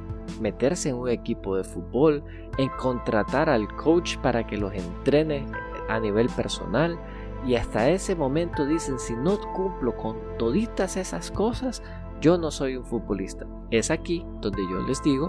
meterse 0.41 0.91
en 0.91 0.97
un 0.97 1.09
equipo 1.09 1.57
de 1.57 1.65
fútbol, 1.65 2.25
en 2.59 2.69
contratar 2.71 3.49
al 3.49 3.69
coach 3.77 4.17
para 4.19 4.47
que 4.47 4.57
los 4.57 4.73
entrene 4.73 5.47
a 5.89 5.99
nivel 6.01 6.29
personal 6.31 6.99
y 7.47 7.57
hasta 7.57 7.89
ese 7.91 8.17
momento 8.17 8.65
dicen 8.67 8.99
si 8.99 9.15
no 9.15 9.39
cumplo 9.55 9.97
con 9.97 10.17
toditas 10.39 10.97
esas 10.97 11.31
cosas 11.31 11.83
yo 12.21 12.39
no 12.39 12.51
soy 12.51 12.77
un 12.77 12.85
futbolista. 12.85 13.47
Es 13.71 13.91
aquí 13.91 14.25
donde 14.41 14.63
yo 14.71 14.81
les 14.87 15.03
digo, 15.03 15.27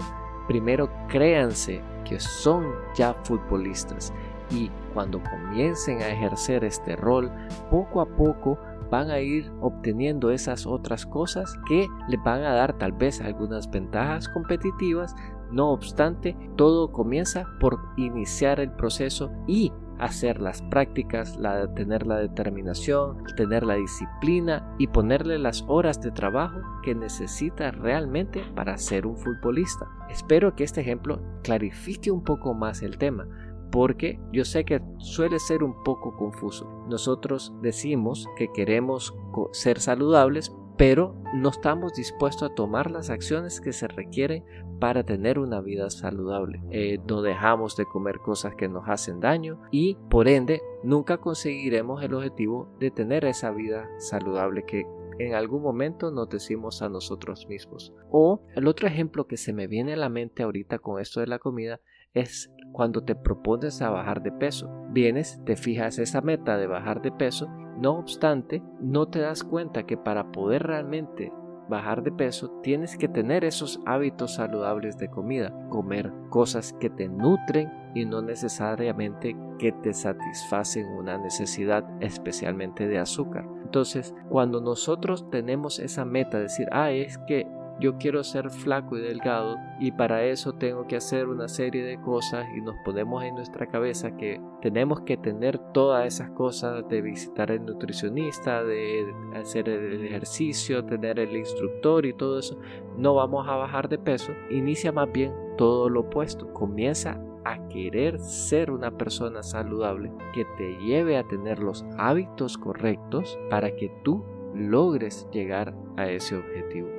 primero 0.48 0.88
créanse 1.08 1.82
que 2.04 2.18
son 2.18 2.64
ya 2.94 3.12
futbolistas 3.24 4.12
y 4.50 4.70
cuando 4.94 5.22
comiencen 5.22 6.00
a 6.00 6.08
ejercer 6.08 6.64
este 6.64 6.96
rol, 6.96 7.30
poco 7.70 8.00
a 8.00 8.06
poco 8.06 8.58
van 8.90 9.10
a 9.10 9.18
ir 9.18 9.50
obteniendo 9.60 10.30
esas 10.30 10.66
otras 10.66 11.04
cosas 11.04 11.52
que 11.68 11.86
les 12.08 12.22
van 12.22 12.44
a 12.44 12.54
dar 12.54 12.72
tal 12.78 12.92
vez 12.92 13.20
algunas 13.20 13.68
ventajas 13.68 14.28
competitivas. 14.28 15.14
No 15.50 15.70
obstante, 15.70 16.36
todo 16.56 16.92
comienza 16.92 17.46
por 17.60 17.78
iniciar 17.96 18.60
el 18.60 18.72
proceso 18.72 19.30
y 19.46 19.72
hacer 19.98 20.40
las 20.40 20.62
prácticas, 20.62 21.36
la, 21.36 21.72
tener 21.74 22.06
la 22.06 22.16
determinación, 22.16 23.24
tener 23.36 23.64
la 23.64 23.76
disciplina 23.76 24.74
y 24.78 24.88
ponerle 24.88 25.38
las 25.38 25.64
horas 25.68 26.00
de 26.00 26.10
trabajo 26.10 26.60
que 26.82 26.94
necesita 26.94 27.70
realmente 27.70 28.42
para 28.54 28.76
ser 28.76 29.06
un 29.06 29.16
futbolista. 29.16 29.88
Espero 30.10 30.54
que 30.54 30.64
este 30.64 30.82
ejemplo 30.82 31.20
clarifique 31.42 32.10
un 32.10 32.24
poco 32.24 32.54
más 32.54 32.82
el 32.82 32.98
tema 32.98 33.26
porque 33.70 34.20
yo 34.32 34.44
sé 34.44 34.64
que 34.64 34.80
suele 34.98 35.38
ser 35.38 35.62
un 35.62 35.82
poco 35.82 36.16
confuso. 36.16 36.84
Nosotros 36.88 37.52
decimos 37.62 38.26
que 38.36 38.50
queremos 38.52 39.14
ser 39.52 39.80
saludables, 39.80 40.54
pero 40.76 41.14
no 41.34 41.50
estamos 41.50 41.94
dispuestos 41.94 42.50
a 42.50 42.54
tomar 42.54 42.90
las 42.90 43.10
acciones 43.10 43.60
que 43.60 43.72
se 43.72 43.88
requieren 43.88 44.44
para 44.78 45.04
tener 45.04 45.38
una 45.38 45.60
vida 45.60 45.90
saludable. 45.90 46.60
Eh, 46.70 46.98
no 47.08 47.22
dejamos 47.22 47.76
de 47.76 47.86
comer 47.86 48.18
cosas 48.18 48.54
que 48.54 48.68
nos 48.68 48.88
hacen 48.88 49.20
daño 49.20 49.60
y 49.70 49.96
por 50.10 50.28
ende 50.28 50.60
nunca 50.82 51.18
conseguiremos 51.18 52.02
el 52.02 52.14
objetivo 52.14 52.68
de 52.78 52.90
tener 52.90 53.24
esa 53.24 53.50
vida 53.50 53.88
saludable 53.98 54.64
que 54.64 54.86
en 55.18 55.34
algún 55.34 55.62
momento 55.62 56.10
nos 56.10 56.28
decimos 56.28 56.82
a 56.82 56.88
nosotros 56.88 57.46
mismos. 57.48 57.94
O 58.10 58.42
el 58.54 58.66
otro 58.66 58.86
ejemplo 58.86 59.26
que 59.26 59.38
se 59.38 59.52
me 59.52 59.66
viene 59.66 59.94
a 59.94 59.96
la 59.96 60.10
mente 60.10 60.42
ahorita 60.42 60.78
con 60.78 61.00
esto 61.00 61.20
de 61.20 61.26
la 61.26 61.38
comida 61.38 61.80
es 62.12 62.50
cuando 62.72 63.02
te 63.02 63.14
propones 63.14 63.80
a 63.82 63.90
bajar 63.90 64.22
de 64.22 64.32
peso. 64.32 64.70
Vienes, 64.90 65.40
te 65.44 65.56
fijas 65.56 65.98
esa 65.98 66.20
meta 66.20 66.58
de 66.58 66.66
bajar 66.66 67.00
de 67.02 67.12
peso, 67.12 67.48
no 67.78 67.98
obstante, 67.98 68.62
no 68.80 69.06
te 69.06 69.20
das 69.20 69.44
cuenta 69.44 69.84
que 69.84 69.96
para 69.96 70.32
poder 70.32 70.64
realmente 70.64 71.32
bajar 71.68 72.02
de 72.02 72.12
peso, 72.12 72.50
tienes 72.62 72.96
que 72.96 73.08
tener 73.08 73.44
esos 73.44 73.80
hábitos 73.86 74.34
saludables 74.34 74.98
de 74.98 75.08
comida, 75.08 75.52
comer 75.68 76.12
cosas 76.30 76.72
que 76.74 76.90
te 76.90 77.08
nutren 77.08 77.70
y 77.94 78.04
no 78.04 78.22
necesariamente 78.22 79.36
que 79.58 79.72
te 79.72 79.92
satisfacen 79.92 80.86
una 80.86 81.18
necesidad, 81.18 81.84
especialmente 82.00 82.86
de 82.86 82.98
azúcar. 82.98 83.48
Entonces, 83.64 84.14
cuando 84.28 84.60
nosotros 84.60 85.28
tenemos 85.30 85.78
esa 85.78 86.04
meta 86.04 86.36
de 86.36 86.44
decir, 86.44 86.68
ah, 86.72 86.90
es 86.92 87.18
que 87.26 87.46
yo 87.78 87.98
quiero 87.98 88.24
ser 88.24 88.50
flaco 88.50 88.96
y 88.96 89.02
delgado 89.02 89.56
y 89.80 89.92
para 89.92 90.24
eso 90.24 90.54
tengo 90.54 90.86
que 90.86 90.96
hacer 90.96 91.28
una 91.28 91.48
serie 91.48 91.84
de 91.84 92.00
cosas 92.00 92.46
y 92.56 92.60
nos 92.60 92.76
ponemos 92.84 93.22
en 93.22 93.34
nuestra 93.34 93.66
cabeza 93.66 94.16
que 94.16 94.40
tenemos 94.62 95.02
que 95.02 95.16
tener 95.16 95.58
todas 95.72 96.06
esas 96.06 96.30
cosas 96.30 96.88
de 96.88 97.02
visitar 97.02 97.50
el 97.50 97.64
nutricionista, 97.64 98.64
de 98.64 99.06
hacer 99.34 99.68
el 99.68 100.04
ejercicio, 100.04 100.84
tener 100.84 101.18
el 101.18 101.36
instructor 101.36 102.06
y 102.06 102.14
todo 102.14 102.38
eso, 102.38 102.58
no 102.96 103.14
vamos 103.14 103.46
a 103.46 103.56
bajar 103.56 103.88
de 103.88 103.98
peso. 103.98 104.32
Inicia 104.50 104.92
más 104.92 105.10
bien 105.12 105.32
todo 105.58 105.90
lo 105.90 106.00
opuesto, 106.00 106.52
comienza 106.54 107.20
a 107.44 107.68
querer 107.68 108.18
ser 108.18 108.70
una 108.70 108.90
persona 108.90 109.42
saludable 109.42 110.10
que 110.34 110.44
te 110.56 110.76
lleve 110.84 111.16
a 111.16 111.28
tener 111.28 111.60
los 111.60 111.84
hábitos 111.98 112.58
correctos 112.58 113.38
para 113.50 113.74
que 113.76 113.92
tú 114.02 114.24
logres 114.54 115.28
llegar 115.30 115.74
a 115.96 116.08
ese 116.08 116.36
objetivo. 116.36 116.95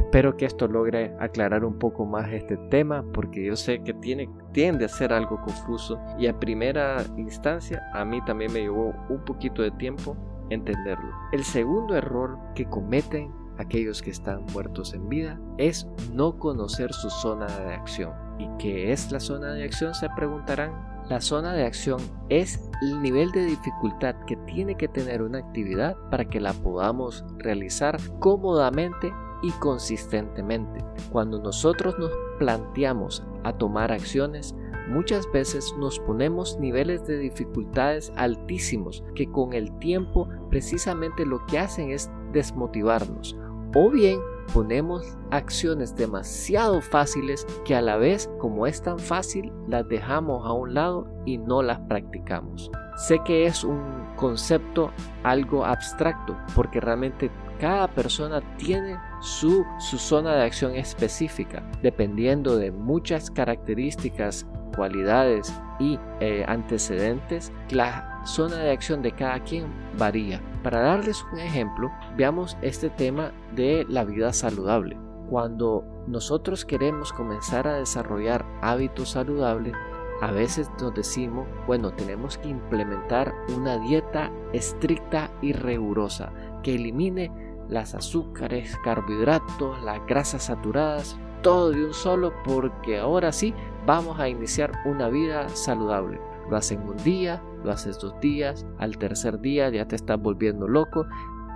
Espero 0.00 0.36
que 0.36 0.46
esto 0.46 0.66
logre 0.66 1.14
aclarar 1.20 1.64
un 1.64 1.78
poco 1.78 2.06
más 2.06 2.32
este 2.32 2.56
tema 2.56 3.04
porque 3.12 3.44
yo 3.44 3.54
sé 3.54 3.82
que 3.82 3.92
tiene, 3.92 4.28
tiende 4.52 4.86
a 4.86 4.88
ser 4.88 5.12
algo 5.12 5.40
confuso 5.42 6.00
y 6.18 6.26
a 6.26 6.40
primera 6.40 7.04
instancia 7.16 7.82
a 7.92 8.04
mí 8.04 8.20
también 8.24 8.52
me 8.52 8.60
llevó 8.60 8.94
un 9.08 9.24
poquito 9.24 9.62
de 9.62 9.70
tiempo 9.72 10.16
entenderlo. 10.48 11.10
El 11.32 11.44
segundo 11.44 11.94
error 11.94 12.38
que 12.54 12.64
cometen 12.64 13.30
aquellos 13.58 14.00
que 14.00 14.10
están 14.10 14.46
muertos 14.52 14.94
en 14.94 15.08
vida 15.08 15.38
es 15.58 15.86
no 16.12 16.38
conocer 16.38 16.92
su 16.92 17.10
zona 17.10 17.46
de 17.46 17.74
acción. 17.74 18.12
¿Y 18.38 18.48
qué 18.58 18.92
es 18.92 19.12
la 19.12 19.20
zona 19.20 19.52
de 19.52 19.64
acción? 19.64 19.94
Se 19.94 20.08
preguntarán. 20.16 20.88
La 21.08 21.20
zona 21.20 21.52
de 21.52 21.64
acción 21.64 22.00
es 22.28 22.70
el 22.82 23.02
nivel 23.02 23.32
de 23.32 23.44
dificultad 23.44 24.14
que 24.26 24.36
tiene 24.46 24.76
que 24.76 24.88
tener 24.88 25.22
una 25.22 25.38
actividad 25.38 25.96
para 26.10 26.24
que 26.24 26.40
la 26.40 26.52
podamos 26.52 27.24
realizar 27.38 27.98
cómodamente 28.20 29.12
y 29.42 29.50
consistentemente. 29.52 30.84
Cuando 31.10 31.40
nosotros 31.40 31.98
nos 31.98 32.10
planteamos 32.38 33.24
a 33.44 33.52
tomar 33.52 33.92
acciones, 33.92 34.54
muchas 34.88 35.30
veces 35.32 35.74
nos 35.78 35.98
ponemos 36.00 36.58
niveles 36.58 37.06
de 37.06 37.18
dificultades 37.18 38.12
altísimos 38.16 39.04
que 39.14 39.30
con 39.30 39.52
el 39.52 39.72
tiempo 39.78 40.28
precisamente 40.50 41.24
lo 41.24 41.44
que 41.46 41.58
hacen 41.58 41.90
es 41.90 42.10
desmotivarnos. 42.32 43.36
O 43.74 43.90
bien 43.90 44.20
ponemos 44.52 45.16
acciones 45.30 45.94
demasiado 45.94 46.80
fáciles 46.80 47.46
que 47.64 47.76
a 47.76 47.82
la 47.82 47.96
vez, 47.96 48.28
como 48.38 48.66
es 48.66 48.82
tan 48.82 48.98
fácil, 48.98 49.52
las 49.68 49.88
dejamos 49.88 50.44
a 50.44 50.52
un 50.52 50.74
lado 50.74 51.06
y 51.24 51.38
no 51.38 51.62
las 51.62 51.78
practicamos. 51.80 52.70
Sé 52.96 53.20
que 53.24 53.46
es 53.46 53.62
un 53.62 53.99
concepto 54.20 54.92
algo 55.24 55.64
abstracto 55.64 56.36
porque 56.54 56.78
realmente 56.78 57.30
cada 57.58 57.88
persona 57.88 58.40
tiene 58.56 58.98
su, 59.20 59.64
zona 59.78 60.34
de 60.34 60.44
acción 60.44 60.74
específica, 60.74 61.62
dependiendo 61.82 62.56
de 62.56 62.70
muchas 62.70 63.30
características, 63.30 64.46
cualidades 64.74 65.52
y 65.78 65.98
eh, 66.20 66.44
antecedentes. 66.46 67.52
La 67.70 68.22
zona 68.24 68.56
de 68.56 68.70
acción 68.70 69.02
de 69.02 69.12
cada 69.12 69.40
quien 69.40 69.66
varía. 69.98 70.40
Para 70.62 70.80
darles 70.80 71.24
un 71.32 71.38
ejemplo, 71.38 71.90
veamos 72.16 72.56
este 72.62 72.88
tema 72.88 73.32
de 73.54 73.84
la 73.88 74.04
vida 74.04 74.32
saludable. 74.32 74.98
Cuando 75.28 75.84
nosotros 76.06 76.64
queremos 76.64 77.12
comenzar 77.12 77.68
a 77.68 77.74
desarrollar 77.74 78.44
hábitos 78.62 79.10
saludables, 79.10 79.74
a 80.20 80.30
veces 80.30 80.70
nos 80.80 80.94
decimos, 80.94 81.46
bueno, 81.66 81.92
tenemos 81.92 82.36
que 82.38 82.48
implementar 82.48 83.34
una 83.56 83.78
dieta 83.78 84.30
estricta 84.52 85.30
y 85.40 85.52
rigurosa 85.52 86.32
que 86.62 86.74
elimine 86.74 87.32
las 87.68 87.94
azúcares, 87.94 88.76
carbohidratos, 88.84 89.82
las 89.82 90.04
grasas 90.06 90.44
saturadas, 90.44 91.16
todo 91.42 91.70
de 91.70 91.86
un 91.86 91.94
solo 91.94 92.32
porque 92.44 92.98
ahora 92.98 93.32
sí 93.32 93.54
vamos 93.86 94.18
a 94.18 94.28
iniciar 94.28 94.72
una 94.84 95.08
vida 95.08 95.48
saludable. 95.50 96.20
Lo 96.50 96.56
hacen 96.56 96.80
un 96.82 96.96
día, 96.98 97.42
lo 97.64 97.70
haces 97.70 97.98
dos 97.98 98.18
días, 98.20 98.66
al 98.78 98.98
tercer 98.98 99.40
día 99.40 99.70
ya 99.70 99.86
te 99.86 99.96
estás 99.96 100.20
volviendo 100.20 100.68
loco, 100.68 101.06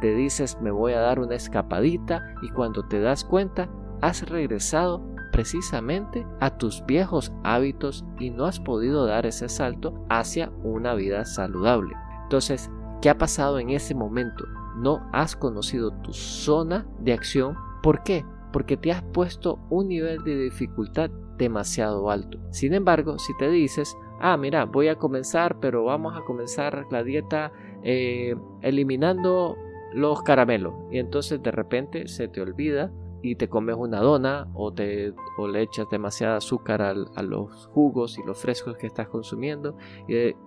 te 0.01 0.15
dices 0.15 0.59
me 0.63 0.71
voy 0.71 0.93
a 0.93 1.01
dar 1.01 1.19
una 1.19 1.35
escapadita 1.35 2.35
y 2.43 2.49
cuando 2.51 2.87
te 2.87 3.01
das 3.01 3.25
cuenta 3.25 3.69
has 4.01 4.29
regresado 4.29 5.14
precisamente 5.35 6.27
a 6.41 6.57
tus 6.57 6.87
viejos 6.87 7.33
hábitos 7.43 8.05
y 8.19 8.31
no 8.31 8.47
has 8.47 8.61
podido 8.61 9.05
dar 9.05 9.27
ese 9.27 9.49
salto 9.49 10.07
hacia 10.09 10.51
una 10.63 10.95
vida 10.95 11.25
saludable. 11.25 11.95
Entonces, 12.23 12.71
¿qué 13.03 13.11
ha 13.11 13.19
pasado 13.19 13.59
en 13.59 13.71
ese 13.71 13.95
momento? 13.95 14.45
no 14.77 15.09
has 15.13 15.37
conocido 15.37 15.93
tu 16.03 16.13
zona 16.13 16.87
de 16.99 17.13
acción. 17.13 17.57
¿Por 17.83 18.03
qué? 18.03 18.25
Porque 18.53 18.77
te 18.77 18.93
has 18.93 19.03
puesto 19.03 19.59
un 19.71 19.89
nivel 19.89 20.23
de 20.25 20.37
dificultad 20.37 21.11
demasiado 21.39 22.11
alto. 22.11 22.39
Sin 22.51 22.75
embargo, 22.75 23.19
si 23.19 23.37
te 23.37 23.51
dices, 23.51 23.97
ah, 24.21 24.37
mira, 24.37 24.65
voy 24.65 24.89
a 24.89 24.97
comenzar, 24.97 25.59
pero 25.61 25.85
vamos 25.85 26.17
a 26.17 26.25
comenzar 26.25 26.87
la 26.91 27.03
dieta 27.03 27.53
eh, 27.83 28.37
eliminando 28.63 29.57
los 29.93 30.23
caramelos. 30.23 30.75
Y 30.91 30.99
entonces 30.99 31.43
de 31.43 31.51
repente 31.51 32.09
se 32.09 32.29
te 32.29 32.41
olvida 32.41 32.93
y 33.25 33.37
te 33.37 33.49
comes 33.49 33.77
una 33.77 34.01
dona 34.01 34.49
o, 34.55 34.73
te, 34.73 35.15
o 35.39 35.49
le 35.49 35.63
echas 35.63 35.87
demasiada 35.91 36.37
azúcar 36.37 36.83
a 36.83 37.23
los 37.23 37.67
jugos 37.69 38.19
y 38.19 38.23
los 38.27 38.39
frescos 38.39 38.77
que 38.77 38.87
estás 38.87 39.09
consumiendo 39.09 39.77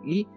y 0.05 0.27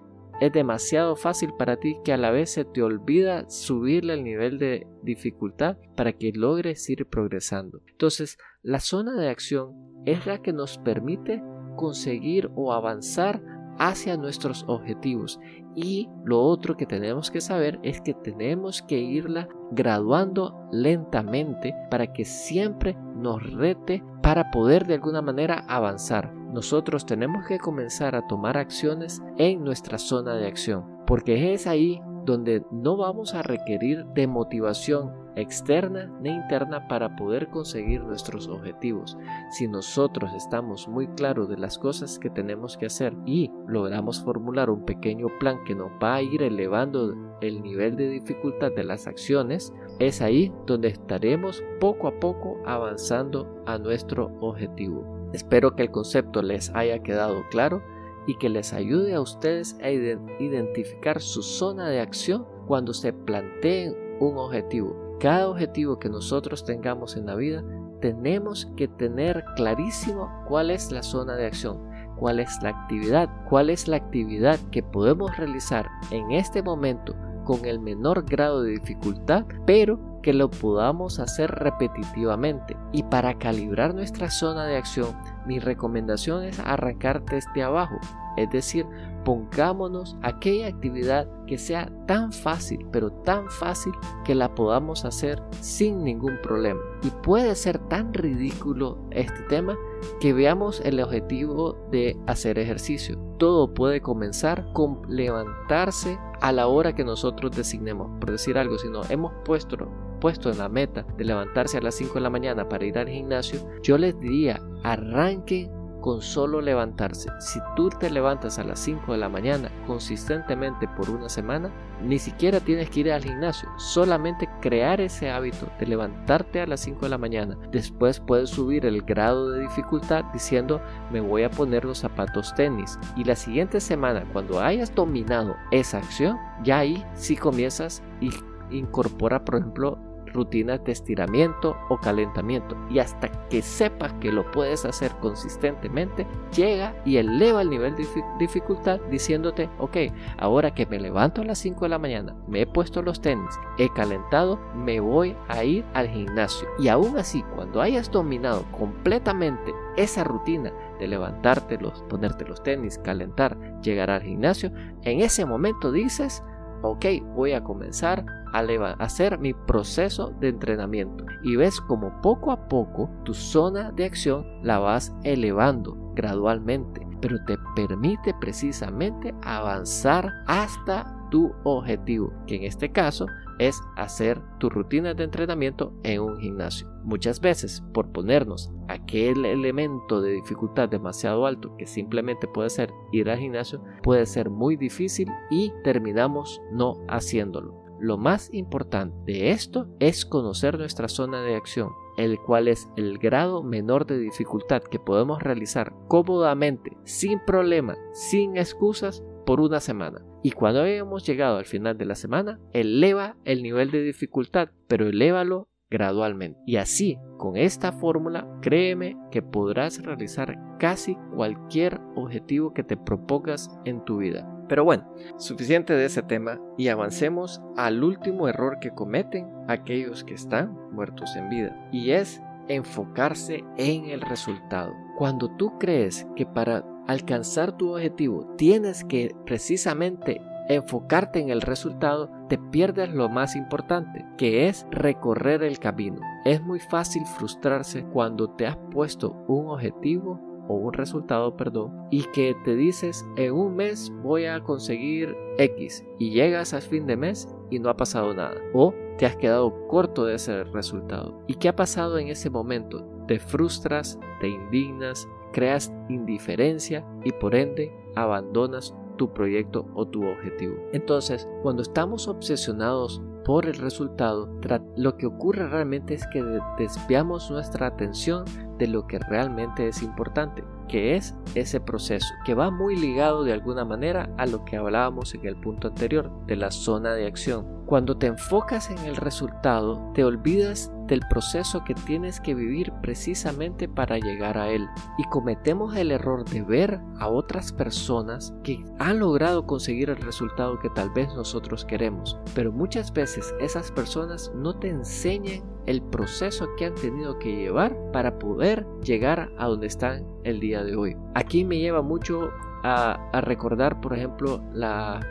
es 0.40 0.52
demasiado 0.52 1.16
fácil 1.16 1.52
para 1.59 1.76
ti 1.76 1.99
que 2.02 2.14
a 2.14 2.16
la 2.16 2.30
vez 2.30 2.50
se 2.50 2.64
te 2.64 2.82
olvida 2.82 3.49
subirle 3.50 4.14
el 4.14 4.25
nivel 4.25 4.59
de 4.59 4.87
dificultad 5.02 5.76
para 5.97 6.14
que 6.14 6.32
logres 6.32 6.88
ir 6.88 7.06
progresando. 7.06 7.82
Entonces, 7.87 8.38
la 8.62 8.80
zona 8.80 9.20
de 9.20 9.28
acción 9.28 9.75
es 10.06 10.25
la 10.25 10.40
que 10.40 10.54
nos 10.54 10.78
permite 10.78 11.42
conseguir 11.76 12.50
o 12.54 12.73
avanzar 12.73 13.42
hacia 13.80 14.16
nuestros 14.16 14.64
objetivos. 14.68 15.40
Y 15.75 16.08
lo 16.25 16.40
otro 16.40 16.76
que 16.76 16.87
tenemos 16.87 17.30
que 17.30 17.40
saber 17.40 17.80
es 17.82 18.00
que 18.00 18.14
tenemos 18.14 18.82
que 18.82 18.99
irla 18.99 19.49
graduando 19.72 20.54
lentamente 20.70 21.75
para 21.90 22.12
que 22.12 22.25
siempre 22.25 22.96
nos 23.16 23.42
rete 23.54 24.04
para 24.22 24.50
poder 24.50 24.87
de 24.87 24.94
alguna 24.94 25.22
manera 25.22 25.64
avanzar. 25.66 26.32
Nosotros 26.34 27.06
tenemos 27.06 27.46
que 27.46 27.58
comenzar 27.58 28.14
a 28.14 28.26
tomar 28.26 28.58
acciones 28.58 29.22
en 29.38 29.64
nuestra 29.64 29.99
zona 29.99 30.34
de 30.34 30.46
acción, 30.46 30.84
porque 31.06 31.54
es 31.54 31.66
ahí 31.66 32.02
donde 32.26 32.62
no 32.70 32.96
vamos 32.96 33.34
a 33.34 33.42
requerir 33.42 34.04
de 34.08 34.26
motivación 34.26 35.12
externa 35.40 36.11
ni 36.20 36.30
interna 36.30 36.87
para 36.88 37.16
poder 37.16 37.49
conseguir 37.49 38.02
nuestros 38.02 38.49
objetivos. 38.49 39.16
Si 39.50 39.66
nosotros 39.66 40.32
estamos 40.35 40.88
muy 40.88 41.06
claros 41.09 41.49
de 41.49 41.56
las 41.56 41.78
cosas 41.78 42.18
que 42.18 42.30
tenemos 42.30 42.76
que 42.76 42.87
hacer 42.87 43.14
y 43.26 43.50
logramos 43.66 44.23
formular 44.23 44.70
un 44.70 44.85
pequeño 44.85 45.28
plan 45.38 45.62
que 45.64 45.75
nos 45.75 45.90
va 46.02 46.16
a 46.16 46.23
ir 46.23 46.42
elevando 46.42 47.14
el 47.40 47.62
nivel 47.62 47.97
de 47.97 48.09
dificultad 48.09 48.70
de 48.73 48.85
las 48.85 49.06
acciones, 49.06 49.73
es 49.99 50.20
ahí 50.20 50.52
donde 50.66 50.88
estaremos 50.88 51.62
poco 51.80 52.09
a 52.09 52.20
poco 52.20 52.59
avanzando 52.66 53.62
a 53.66 53.78
nuestro 53.78 54.26
objetivo. 54.40 55.04
Espero 55.32 55.75
que 55.75 55.82
el 55.82 55.90
concepto 55.90 56.42
les 56.42 56.75
haya 56.75 56.99
quedado 57.02 57.42
claro 57.50 57.82
y 58.26 58.37
que 58.37 58.49
les 58.49 58.73
ayude 58.73 59.14
a 59.14 59.20
ustedes 59.20 59.76
a 59.82 59.90
identificar 59.90 61.20
su 61.20 61.42
zona 61.42 61.88
de 61.88 62.00
acción 62.00 62.47
cuando 62.66 62.92
se 62.92 63.12
planteen 63.12 63.97
un 64.20 64.37
objetivo. 64.37 65.00
Cada 65.20 65.50
objetivo 65.50 65.98
que 65.98 66.08
nosotros 66.08 66.64
tengamos 66.64 67.14
en 67.14 67.26
la 67.26 67.34
vida, 67.34 67.62
tenemos 68.00 68.72
que 68.74 68.88
tener 68.88 69.44
clarísimo 69.54 70.30
cuál 70.48 70.70
es 70.70 70.90
la 70.90 71.02
zona 71.02 71.36
de 71.36 71.44
acción, 71.44 71.78
cuál 72.16 72.40
es 72.40 72.62
la 72.62 72.70
actividad, 72.70 73.28
cuál 73.46 73.68
es 73.68 73.86
la 73.86 73.96
actividad 73.96 74.58
que 74.70 74.82
podemos 74.82 75.36
realizar 75.36 75.86
en 76.10 76.30
este 76.30 76.62
momento 76.62 77.14
con 77.44 77.66
el 77.66 77.80
menor 77.80 78.24
grado 78.24 78.62
de 78.62 78.70
dificultad, 78.72 79.44
pero 79.66 80.00
que 80.22 80.32
lo 80.32 80.50
podamos 80.50 81.18
hacer 81.18 81.50
repetitivamente. 81.50 82.74
Y 82.92 83.02
para 83.02 83.36
calibrar 83.38 83.94
nuestra 83.94 84.30
zona 84.30 84.64
de 84.64 84.76
acción, 84.76 85.14
mi 85.46 85.58
recomendación 85.58 86.44
es 86.44 86.58
arrancar 86.60 87.24
desde 87.26 87.62
abajo, 87.62 87.98
es 88.37 88.50
decir, 88.50 88.87
pongámonos 89.25 90.16
aquella 90.22 90.68
actividad 90.68 91.28
que 91.46 91.58
sea 91.58 91.90
tan 92.06 92.32
fácil, 92.32 92.87
pero 92.92 93.10
tan 93.10 93.49
fácil 93.50 93.92
que 94.25 94.34
la 94.34 94.54
podamos 94.54 95.04
hacer 95.04 95.42
sin 95.60 96.04
ningún 96.04 96.38
problema. 96.42 96.80
Y 97.02 97.10
puede 97.22 97.54
ser 97.54 97.78
tan 97.88 98.14
ridículo 98.14 98.99
este 99.10 99.42
tema 99.49 99.76
que 100.20 100.32
veamos 100.32 100.80
el 100.84 101.00
objetivo 101.00 101.76
de 101.90 102.16
hacer 102.26 102.58
ejercicio. 102.58 103.18
Todo 103.38 103.72
puede 103.72 104.00
comenzar 104.00 104.72
con 104.72 105.02
levantarse 105.08 106.18
a 106.40 106.52
la 106.52 106.66
hora 106.66 106.94
que 106.94 107.04
nosotros 107.04 107.52
designemos. 107.52 108.10
Por 108.20 108.30
decir 108.30 108.56
algo, 108.58 108.78
si 108.78 108.88
no 108.88 109.02
hemos 109.10 109.32
puesto 109.44 109.76
puesto 110.20 110.50
en 110.50 110.58
la 110.58 110.68
meta 110.68 111.04
de 111.16 111.25
levantarse 111.25 111.78
a 111.78 111.80
las 111.80 111.94
5 111.94 112.14
de 112.14 112.20
la 112.20 112.30
mañana 112.30 112.68
para 112.68 112.84
ir 112.84 112.99
al 112.99 113.08
gimnasio, 113.08 113.60
yo 113.82 113.99
les 113.99 114.18
diría, 114.20 114.60
arranque 114.84 115.70
con 116.00 116.23
solo 116.23 116.61
levantarse. 116.61 117.28
Si 117.40 117.61
tú 117.76 117.88
te 117.90 118.11
levantas 118.11 118.59
a 118.59 118.64
las 118.64 118.78
5 118.80 119.12
de 119.12 119.19
la 119.19 119.28
mañana 119.28 119.71
consistentemente 119.87 120.88
por 120.97 121.11
una 121.11 121.28
semana, 121.28 121.71
ni 122.02 122.19
siquiera 122.19 122.61
tienes 122.61 122.90
que 122.90 123.00
ir 123.00 123.12
al 123.12 123.23
gimnasio, 123.23 123.69
solamente 123.78 124.49
crear 124.61 125.00
ese 125.00 125.30
hábito 125.30 125.69
de 125.78 125.87
levantarte 125.87 126.61
a 126.61 126.66
las 126.66 126.80
5 126.80 127.00
de 127.00 127.09
la 127.09 127.19
mañana. 127.19 127.57
Después 127.71 128.21
puedes 128.21 128.50
subir 128.50 128.87
el 128.87 129.02
grado 129.02 129.50
de 129.50 129.62
dificultad 129.62 130.25
diciendo 130.33 130.80
me 131.12 131.21
voy 131.21 131.42
a 131.42 131.50
poner 131.50 131.85
los 131.85 131.99
zapatos 131.99 132.54
tenis 132.54 132.99
y 133.16 133.25
la 133.25 133.37
siguiente 133.37 133.81
semana 133.81 134.24
cuando 134.33 134.61
hayas 134.61 134.94
dominado 134.94 135.57
esa 135.70 135.98
acción, 135.98 136.38
ya 136.62 136.79
ahí 136.79 137.05
sí 137.14 137.37
comienzas 137.37 138.03
y 138.20 138.31
incorpora 138.70 139.44
por 139.44 139.57
ejemplo 139.57 139.98
rutinas 140.33 140.83
de 140.85 140.93
estiramiento 140.93 141.77
o 141.88 141.99
calentamiento 141.99 142.77
y 142.88 142.99
hasta 142.99 143.29
que 143.49 143.62
sepas 143.62 144.12
que 144.14 144.33
lo 144.33 144.51
puedes 144.51 144.85
hacer 144.85 145.12
consistentemente 145.21 146.27
llega 146.55 146.95
y 147.05 147.16
eleva 147.16 147.62
el 147.62 147.71
nivel 147.71 147.97
de 147.97 148.07
dificultad 148.38 149.01
diciéndote 149.11 149.69
ok 149.79 149.97
ahora 150.38 150.75
que 150.75 150.87
me 150.87 151.01
levanto 151.01 151.43
a 151.43 151.45
las 151.45 151.59
5 151.59 151.85
de 151.85 151.88
la 151.88 151.99
mañana 151.99 152.37
me 152.47 152.62
he 152.62 152.66
puesto 152.66 153.03
los 153.03 153.21
tenis 153.21 153.59
he 153.79 153.88
calentado 153.90 154.59
me 154.75 155.01
voy 155.01 155.37
a 155.49 155.64
ir 155.64 155.85
al 155.95 156.09
gimnasio 156.09 156.69
y 156.79 156.88
aún 156.88 157.19
así 157.19 157.43
cuando 157.55 157.81
hayas 157.81 158.11
dominado 158.11 158.64
completamente 158.73 159.73
esa 159.97 160.25
rutina 160.25 160.73
de 160.99 161.09
levantarte 161.09 161.79
los 161.79 162.03
ponerte 162.05 162.45
los 162.45 162.62
tenis 162.62 162.99
calentar 162.99 163.57
llegar 163.83 164.11
al 164.11 164.23
gimnasio 164.23 164.73
en 165.03 165.21
ese 165.21 165.45
momento 165.45 165.93
dices 165.93 166.43
ok, 166.83 167.07
voy 167.35 167.53
a 167.53 167.62
comenzar 167.62 168.25
a 168.53 168.93
hacer 168.99 169.38
mi 169.38 169.55
proceso 169.55 170.35
de 170.40 170.49
entrenamiento. 170.49 171.25
Y 171.43 171.57
ves 171.57 171.81
como 171.81 172.21
poco 172.21 172.51
a 172.51 172.69
poco 172.69 173.11
tu 173.25 173.35
zona 173.35 173.93
de 173.93 174.05
acción 174.05 174.45
la 174.62 174.79
vas 174.79 175.14
elevando 175.23 175.97
gradualmente, 176.14 177.07
pero 177.21 177.37
te 177.47 177.57
permite 177.77 178.35
precisamente 178.40 179.35
avanzar 179.43 180.33
hasta 180.47 181.16
tu 181.31 181.53
objetivo, 181.62 182.33
que 182.47 182.57
en 182.57 182.64
este 182.64 182.90
caso 182.90 183.27
es 183.59 183.81
hacer 183.97 184.40
tu 184.59 184.69
rutina 184.69 185.14
de 185.14 185.25
entrenamiento 185.25 185.93
en 186.03 186.23
un 186.23 186.40
gimnasio. 186.40 186.89
Muchas 187.02 187.40
veces, 187.40 187.82
por 187.92 188.12
ponernos 188.12 188.70
aquel 188.88 189.44
elemento 189.44 190.20
de 190.20 190.32
dificultad 190.32 190.88
demasiado 190.88 191.46
alto 191.46 191.74
que 191.76 191.86
simplemente 191.86 192.46
puede 192.46 192.70
ser 192.70 192.92
ir 193.12 193.30
al 193.30 193.38
gimnasio, 193.38 193.82
puede 194.02 194.26
ser 194.26 194.50
muy 194.50 194.76
difícil 194.76 195.28
y 195.50 195.72
terminamos 195.82 196.60
no 196.72 196.96
haciéndolo. 197.08 197.80
Lo 198.00 198.16
más 198.16 198.48
importante 198.54 199.14
de 199.26 199.50
esto 199.50 199.88
es 199.98 200.24
conocer 200.24 200.78
nuestra 200.78 201.08
zona 201.08 201.42
de 201.42 201.54
acción, 201.54 201.90
el 202.16 202.38
cual 202.38 202.68
es 202.68 202.88
el 202.96 203.18
grado 203.18 203.62
menor 203.62 204.06
de 204.06 204.18
dificultad 204.18 204.82
que 204.82 204.98
podemos 204.98 205.42
realizar 205.42 205.92
cómodamente, 206.08 206.96
sin 207.04 207.40
problema, 207.40 207.96
sin 208.12 208.56
excusas, 208.56 209.22
por 209.44 209.60
una 209.60 209.80
semana. 209.80 210.24
Y 210.42 210.52
cuando 210.52 210.82
hayamos 210.82 211.26
llegado 211.26 211.58
al 211.58 211.66
final 211.66 211.98
de 211.98 212.04
la 212.06 212.14
semana, 212.14 212.60
eleva 212.72 213.36
el 213.44 213.62
nivel 213.62 213.90
de 213.90 214.02
dificultad, 214.02 214.70
pero 214.86 215.08
elévalo 215.08 215.68
gradualmente. 215.90 216.61
Y 216.64 216.76
así, 216.76 217.18
con 217.37 217.57
esta 217.57 217.92
fórmula, 217.92 218.46
créeme 218.62 219.16
que 219.31 219.42
podrás 219.42 220.03
realizar 220.03 220.57
casi 220.79 221.16
cualquier 221.35 222.00
objetivo 222.14 222.72
que 222.72 222.85
te 222.85 222.96
propongas 222.96 223.70
en 223.85 224.05
tu 224.05 224.18
vida. 224.18 224.46
Pero 224.68 224.85
bueno, 224.85 225.12
suficiente 225.37 225.94
de 225.94 226.05
ese 226.05 226.22
tema 226.22 226.61
y 226.79 226.88
avancemos 226.88 227.61
al 227.76 228.05
último 228.05 228.46
error 228.46 228.79
que 228.81 228.94
cometen 228.94 229.50
aquellos 229.66 230.22
que 230.22 230.35
están 230.35 230.79
muertos 230.92 231.35
en 231.35 231.48
vida 231.48 231.88
y 231.90 232.12
es 232.12 232.40
enfocarse 232.68 233.64
en 233.76 234.05
el 234.05 234.20
resultado. 234.20 234.94
Cuando 235.18 235.50
tú 235.57 235.76
crees 235.79 236.24
que 236.37 236.46
para 236.46 236.85
alcanzar 237.09 237.76
tu 237.76 237.94
objetivo 237.94 238.55
tienes 238.57 239.05
que 239.05 239.35
precisamente 239.44 240.40
enfocarte 240.68 241.40
en 241.40 241.50
el 241.50 241.62
resultado, 241.62 242.31
te 242.50 242.58
pierdes 242.58 243.14
lo 243.14 243.28
más 243.28 243.54
importante, 243.54 244.26
que 244.36 244.66
es 244.66 244.84
recorrer 244.90 245.62
el 245.62 245.78
camino. 245.78 246.20
Es 246.44 246.60
muy 246.60 246.80
fácil 246.80 247.24
frustrarse 247.24 248.04
cuando 248.06 248.50
te 248.50 248.66
has 248.66 248.76
puesto 248.90 249.36
un 249.46 249.68
objetivo 249.68 250.40
o 250.66 250.74
un 250.74 250.92
resultado, 250.92 251.56
perdón, 251.56 252.08
y 252.10 252.24
que 252.32 252.56
te 252.64 252.74
dices 252.74 253.24
en 253.36 253.52
un 253.52 253.76
mes 253.76 254.12
voy 254.24 254.46
a 254.46 254.60
conseguir 254.64 255.36
X 255.58 256.04
y 256.18 256.30
llegas 256.30 256.74
al 256.74 256.82
fin 256.82 257.06
de 257.06 257.16
mes 257.16 257.48
y 257.70 257.78
no 257.78 257.88
ha 257.88 257.96
pasado 257.96 258.34
nada. 258.34 258.56
O 258.74 258.92
te 259.16 259.26
has 259.26 259.36
quedado 259.36 259.86
corto 259.86 260.24
de 260.24 260.34
ese 260.34 260.64
resultado. 260.64 261.40
¿Y 261.46 261.54
qué 261.54 261.68
ha 261.68 261.76
pasado 261.76 262.18
en 262.18 262.28
ese 262.28 262.50
momento? 262.50 263.06
Te 263.28 263.38
frustras, 263.38 264.18
te 264.40 264.48
indignas, 264.48 265.28
creas 265.52 265.92
indiferencia 266.08 267.06
y 267.24 267.30
por 267.30 267.54
ende 267.54 267.94
abandonas 268.16 268.92
tu 269.20 269.35
proyecto 269.35 269.87
o 269.94 270.09
tu 270.09 270.26
objetivo. 270.26 270.76
Entonces, 270.94 271.46
cuando 271.62 271.83
estamos 271.83 272.26
obsesionados 272.26 273.20
por 273.44 273.66
el 273.66 273.74
resultado, 273.74 274.48
lo 274.96 275.18
que 275.18 275.26
ocurre 275.26 275.68
realmente 275.68 276.14
es 276.14 276.26
que 276.33 276.42
desviamos 276.78 277.50
nuestra 277.50 277.88
atención 277.88 278.46
de 278.78 278.87
lo 278.87 279.06
que 279.06 279.18
realmente 279.18 279.88
es 279.88 280.02
importante, 280.02 280.64
que 280.90 281.14
es 281.14 281.37
ese 281.55 281.81
proceso, 281.81 282.35
que 282.44 282.55
va 282.55 282.70
muy 282.70 282.96
ligado 282.96 283.44
de 283.44 283.53
alguna 283.53 283.85
manera 283.85 284.29
a 284.38 284.46
lo 284.46 284.64
que 284.64 284.76
hablábamos 284.76 285.35
en 285.35 285.46
el 285.46 285.57
punto 285.57 285.88
anterior 285.88 286.31
de 286.46 286.57
la 286.57 286.72
zona 286.72 287.14
de 287.14 287.26
acción. 287.26 287.81
Cuando 287.87 288.16
te 288.16 288.26
enfocas 288.26 288.90
en 288.90 288.98
el 288.98 289.16
resultado, 289.16 290.12
te 290.14 290.24
olvidas 290.24 290.92
del 291.09 291.20
proceso 291.29 291.83
que 291.85 291.94
tienes 291.94 292.40
que 292.40 292.55
vivir 292.55 292.92
precisamente 293.03 293.88
para 293.88 294.18
llegar 294.18 294.57
a 294.57 294.70
él. 294.70 294.87
Y 295.18 295.24
cometemos 295.24 295.96
el 295.96 296.12
error 296.12 296.44
de 296.44 296.62
ver 296.62 297.00
a 297.18 297.29
otras 297.29 297.72
personas 297.72 298.55
que 298.62 298.85
han 299.00 299.18
logrado 299.18 299.66
conseguir 299.66 300.09
el 300.09 300.18
resultado 300.18 300.79
que 300.79 300.88
tal 300.90 301.11
vez 301.11 301.35
nosotros 301.35 301.85
queremos. 301.85 302.38
Pero 302.55 302.70
muchas 302.70 303.12
veces 303.12 303.53
esas 303.61 303.90
personas 303.90 304.53
no 304.55 304.79
te 304.79 304.88
enseñan 304.88 305.62
el 305.87 306.00
proceso 306.00 306.68
que 306.76 306.87
han 306.87 306.94
tenido 306.94 307.40
que 307.40 307.57
llevar 307.57 307.96
para 308.12 308.38
poder 308.38 308.87
llegar 309.03 309.50
a 309.59 309.66
donde 309.66 309.88
están 309.88 310.24
el 310.44 310.61
día 310.61 310.80
de 310.85 310.97
hoy. 310.97 311.16
Aquí 311.35 311.64
me 311.64 311.79
lleva 311.79 312.03
mucho 312.03 312.51
a, 312.83 313.40
recordar, 313.43 314.01
por 314.01 314.14
ejemplo, 314.14 314.62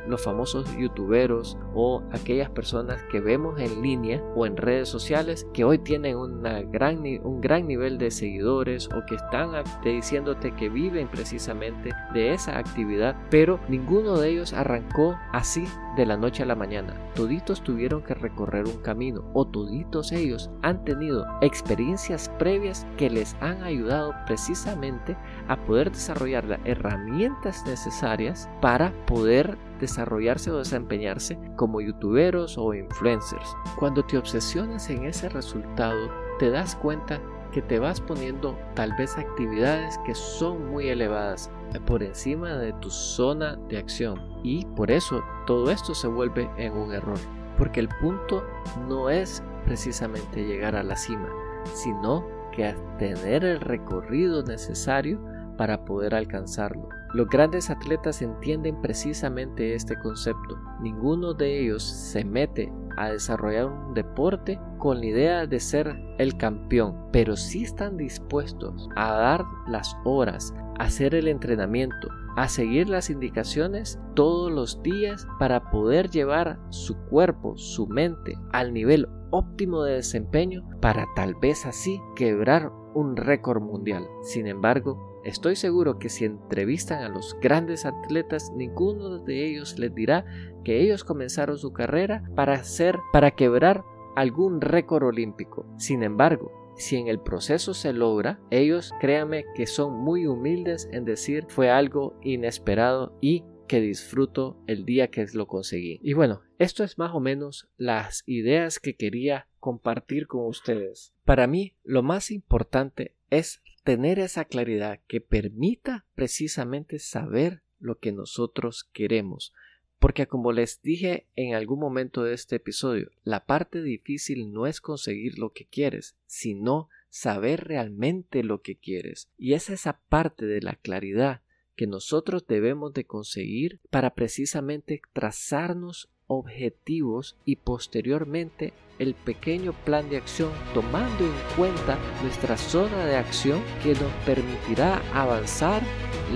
los 0.08 0.24
famosos 0.24 0.76
youtuberos 0.78 1.58
o 1.74 2.04
aquellas 2.12 2.50
personas 2.50 3.02
que 3.12 3.20
vemos 3.20 3.60
en 3.60 3.82
línea 3.82 4.24
o 4.36 4.46
en 4.46 4.58
redes 4.58 4.90
sociales 4.90 5.48
que 5.54 5.64
hoy 5.64 5.80
tienen 5.80 6.18
un 6.18 7.42
gran 7.42 7.68
nivel 7.68 7.98
de 7.98 8.12
seguidores 8.12 8.88
o 8.88 9.06
que 9.08 9.16
están 9.16 9.52
diciéndote 9.84 10.52
que 10.56 10.70
viven 10.70 11.08
precisamente 11.08 11.92
de 12.14 12.34
esa 12.34 12.58
actividad, 12.58 13.16
pero 13.30 13.60
ninguno 13.68 14.18
de 14.18 14.30
ellos 14.30 14.54
arrancó 14.54 15.18
así 15.32 15.66
de 16.00 16.06
la 16.06 16.16
noche 16.16 16.44
a 16.44 16.46
la 16.46 16.56
mañana. 16.56 16.94
Toditos 17.14 17.62
tuvieron 17.62 18.02
que 18.02 18.14
recorrer 18.14 18.66
un 18.66 18.82
camino 18.82 19.30
o 19.34 19.46
toditos 19.46 20.14
ellos 20.14 20.50
han 20.62 20.86
tenido 20.86 21.28
experiencias 21.42 22.30
previas 22.40 22.88
que 22.96 23.10
les 23.10 23.36
han 23.42 23.62
ayudado 23.64 24.16
precisamente 24.26 25.18
a 25.50 25.58
poder 25.58 25.92
desarrollar 25.92 26.46
las 26.46 26.62
herramientas 26.64 27.66
necesarias 27.66 28.50
para 28.62 28.94
poder 29.08 29.58
desarrollarse 29.82 30.52
o 30.52 30.60
desempeñarse 30.60 31.38
como 31.58 31.82
youtuberos 31.82 32.58
o 32.58 32.74
influencers. 32.74 33.54
Cuando 33.78 34.02
te 34.06 34.18
obsesionas 34.18 34.90
en 34.90 35.04
ese 35.04 35.28
resultado, 35.28 36.10
te 36.40 36.50
das 36.50 36.78
cuenta 36.78 37.20
que 37.52 37.62
te 37.62 37.80
vas 37.80 38.00
poniendo 38.00 38.58
tal 38.76 38.94
vez 38.94 39.18
actividades 39.18 39.98
que 40.06 40.16
son 40.16 40.70
muy 40.70 40.90
elevadas 40.90 41.52
por 41.86 42.04
encima 42.04 42.58
de 42.58 42.74
tu 42.74 42.90
zona 42.90 43.56
de 43.70 43.78
acción 43.78 44.20
y 44.44 44.66
por 44.76 44.92
eso 44.92 45.22
todo 45.46 45.72
esto 45.72 45.94
se 45.94 46.08
vuelve 46.08 46.50
en 46.58 46.74
un 46.74 46.94
error 46.94 47.20
porque 47.58 47.80
el 47.80 47.90
punto 48.02 48.44
no 48.88 49.10
es 49.10 49.44
precisamente 49.66 50.46
llegar 50.46 50.76
a 50.76 50.84
la 50.84 50.96
cima 50.96 51.30
sino 51.74 52.26
que 52.52 52.76
tener 52.98 53.44
el 53.44 53.60
recorrido 53.62 54.44
necesario 54.44 55.20
para 55.58 55.84
poder 55.84 56.16
alcanzarlo. 56.16 56.88
Los 57.14 57.28
grandes 57.28 57.70
atletas 57.70 58.22
entienden 58.22 58.80
precisamente 58.82 59.76
este 59.76 60.00
concepto. 60.00 60.58
Ninguno 60.80 61.34
de 61.34 61.64
ellos 61.64 61.84
se 61.84 62.24
mete 62.24 62.72
a 63.00 63.10
desarrollar 63.12 63.66
un 63.66 63.94
deporte 63.94 64.60
con 64.78 65.00
la 65.00 65.06
idea 65.06 65.48
de 65.48 65.60
ser 65.60 65.98
el 66.18 66.38
campeón, 66.38 66.96
pero 67.12 67.36
sí 67.36 67.64
están 67.64 67.98
dispuestos 67.98 68.90
a 68.96 69.14
dar 69.14 69.46
las 69.68 69.96
horas, 70.04 70.54
a 70.78 70.84
hacer 70.84 71.16
el 71.16 71.28
entrenamiento, 71.30 72.10
a 72.36 72.48
seguir 72.48 72.90
las 72.90 73.10
indicaciones 73.10 74.00
todos 74.16 74.52
los 74.52 74.84
días 74.84 75.26
para 75.40 75.72
poder 75.72 76.10
llevar 76.10 76.60
su 76.70 76.96
cuerpo, 77.10 77.58
su 77.58 77.88
mente 77.88 78.38
al 78.52 78.74
nivel 78.74 79.08
óptimo 79.32 79.84
de 79.84 79.96
desempeño 79.96 80.64
para 80.82 81.06
tal 81.16 81.36
vez 81.36 81.66
así 81.66 82.02
quebrar 82.16 82.72
un 82.94 83.16
récord 83.16 83.62
mundial. 83.62 84.06
Sin 84.24 84.48
embargo, 84.48 85.09
Estoy 85.24 85.56
seguro 85.56 86.00
que 86.00 86.10
si 86.10 86.26
entrevistan 86.26 87.04
a 87.04 87.10
los 87.10 87.36
grandes 87.42 87.86
atletas, 87.86 88.52
ninguno 88.56 89.20
de 89.20 89.46
ellos 89.46 89.78
les 89.78 89.94
dirá 89.94 90.26
que 90.64 90.82
ellos 90.82 91.04
comenzaron 91.04 91.58
su 91.58 91.74
carrera 91.74 92.24
para 92.36 92.54
hacer, 92.54 92.98
para 93.12 93.32
quebrar 93.32 93.84
algún 94.16 94.62
récord 94.62 95.04
olímpico. 95.04 95.66
Sin 95.78 96.04
embargo, 96.04 96.52
si 96.78 96.96
en 96.96 97.08
el 97.08 97.20
proceso 97.20 97.74
se 97.74 97.92
logra, 97.92 98.40
ellos 98.52 98.94
créanme 99.02 99.44
que 99.56 99.68
son 99.68 99.94
muy 99.94 100.26
humildes 100.26 100.88
en 100.94 101.04
decir 101.04 101.46
fue 101.50 101.70
algo 101.70 102.18
inesperado 102.24 103.18
y 103.20 103.44
que 103.68 103.82
disfruto 103.82 104.58
el 104.66 104.86
día 104.86 105.10
que 105.10 105.26
lo 105.34 105.46
conseguí. 105.46 106.00
Y 106.02 106.14
bueno, 106.14 106.42
esto 106.58 106.84
es 106.84 106.98
más 106.98 107.14
o 107.14 107.20
menos 107.20 107.70
las 107.78 108.24
ideas 108.26 108.80
que 108.80 108.96
quería 108.96 109.48
compartir 109.60 110.28
con 110.28 110.48
ustedes. 110.48 111.14
Para 111.24 111.46
mí, 111.46 111.76
lo 111.84 112.02
más 112.02 112.32
importante 112.32 113.16
es 113.30 113.62
tener 113.84 114.20
esa 114.20 114.46
claridad 114.46 115.00
que 115.08 115.22
permita 115.22 116.06
precisamente 116.16 117.00
saber 117.00 117.62
lo 117.80 118.00
que 118.00 118.12
nosotros 118.12 118.90
queremos. 118.94 119.54
Porque 120.00 120.28
como 120.28 120.52
les 120.52 120.82
dije 120.82 121.28
en 121.36 121.56
algún 121.56 121.80
momento 121.80 122.24
de 122.24 122.34
este 122.34 122.56
episodio, 122.56 123.12
la 123.24 123.46
parte 123.46 123.82
difícil 123.82 124.54
no 124.54 124.66
es 124.66 124.80
conseguir 124.80 125.38
lo 125.38 125.52
que 125.52 125.66
quieres, 125.66 126.16
sino 126.26 126.90
saber 127.10 127.66
realmente 127.66 128.44
lo 128.44 128.62
que 128.62 128.76
quieres. 128.76 129.30
Y 129.38 129.54
es 129.54 129.70
esa 129.70 130.00
parte 130.10 130.46
de 130.46 130.62
la 130.62 130.76
claridad 130.76 131.42
que 131.76 131.88
nosotros 131.88 132.46
debemos 132.48 132.94
de 132.94 133.06
conseguir 133.06 133.80
para 133.90 134.14
precisamente 134.14 135.02
trazarnos 135.14 136.10
objetivos 136.30 137.36
y 137.44 137.58
posteriormente 137.58 138.72
el 139.00 139.16
pequeño 139.16 139.74
plan 139.74 140.10
de 140.10 140.18
acción 140.18 140.52
tomando 140.74 141.26
en 141.26 141.34
cuenta 141.58 141.98
nuestra 142.22 142.56
zona 142.58 143.06
de 143.06 143.16
acción 143.16 143.62
que 143.82 143.94
nos 143.94 144.12
permitirá 144.26 145.02
avanzar 145.14 145.82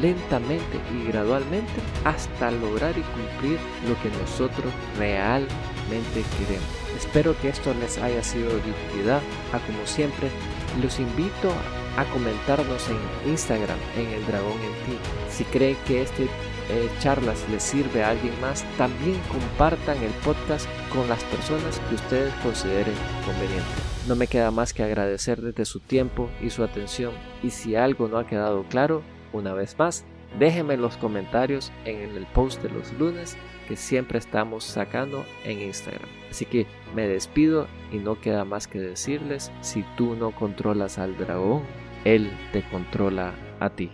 lentamente 0.02 0.80
y 0.94 1.08
gradualmente 1.08 1.74
hasta 2.04 2.52
lograr 2.52 2.96
y 2.98 3.02
cumplir 3.02 3.60
lo 3.88 4.02
que 4.02 4.18
nosotros 4.18 4.74
realmente 4.98 6.24
queremos. 6.38 6.68
Espero 6.98 7.40
que 7.42 7.50
esto 7.50 7.74
les 7.76 7.98
haya 7.98 8.24
sido 8.24 8.50
de 8.50 8.72
utilidad. 8.72 9.22
A 9.52 9.60
como 9.60 9.86
siempre, 9.86 10.30
los 10.82 11.00
invito 11.00 11.52
a 11.98 12.06
comentarnos 12.06 12.90
en 12.90 13.30
Instagram 13.32 13.78
en 13.96 14.08
el 14.08 14.26
dragón 14.26 14.54
en 14.54 14.92
ti. 14.92 14.98
Si 15.30 15.44
creen 15.44 15.78
que 15.86 16.02
este 16.02 16.28
eh, 16.70 16.90
charlas 17.00 17.46
les 17.50 17.64
sirve 17.64 18.04
a 18.04 18.10
alguien 18.10 18.34
más, 18.42 18.64
también 18.78 19.20
compartan 19.32 20.02
el 20.02 20.12
podcast 20.24 20.68
con 20.94 21.08
las 21.10 21.24
personas 21.26 21.80
que 21.90 21.96
ustedes 21.96 22.34
consideren 22.36 22.96
conveniente. 23.26 23.64
No 24.08 24.16
me 24.16 24.28
queda 24.28 24.52
más 24.52 24.74
que 24.74 24.84
agradecer 24.84 25.42
desde 25.42 25.66
su 25.66 25.80
tiempo 25.80 26.30
y 26.42 26.50
su 26.50 26.64
atención 26.64 27.14
y 27.42 27.50
si 27.52 27.76
algo 27.76 28.08
no 28.08 28.18
ha 28.18 28.28
quedado 28.28 28.64
claro, 28.64 29.02
una 29.32 29.54
vez 29.54 29.78
más, 29.78 30.06
déjenme 30.40 30.78
los 30.78 30.98
comentarios 30.98 31.72
en 31.86 32.16
el 32.16 32.26
post 32.28 32.62
de 32.62 32.70
los 32.70 32.92
lunes 32.94 33.38
que 33.68 33.76
siempre 33.76 34.20
estamos 34.20 34.64
sacando 34.64 35.26
en 35.46 35.62
Instagram. 35.62 36.10
Así 36.30 36.46
que 36.46 36.68
me 36.96 37.08
despido 37.08 37.68
y 37.92 37.98
no 37.98 38.20
queda 38.20 38.46
más 38.46 38.68
que 38.68 38.80
decirles, 38.80 39.52
si 39.62 39.84
tú 39.98 40.16
no 40.16 40.32
controlas 40.32 40.98
al 40.98 41.18
dragón, 41.18 41.64
él 42.04 42.32
te 42.52 42.62
controla 42.70 43.34
a 43.60 43.70
ti. 43.70 43.92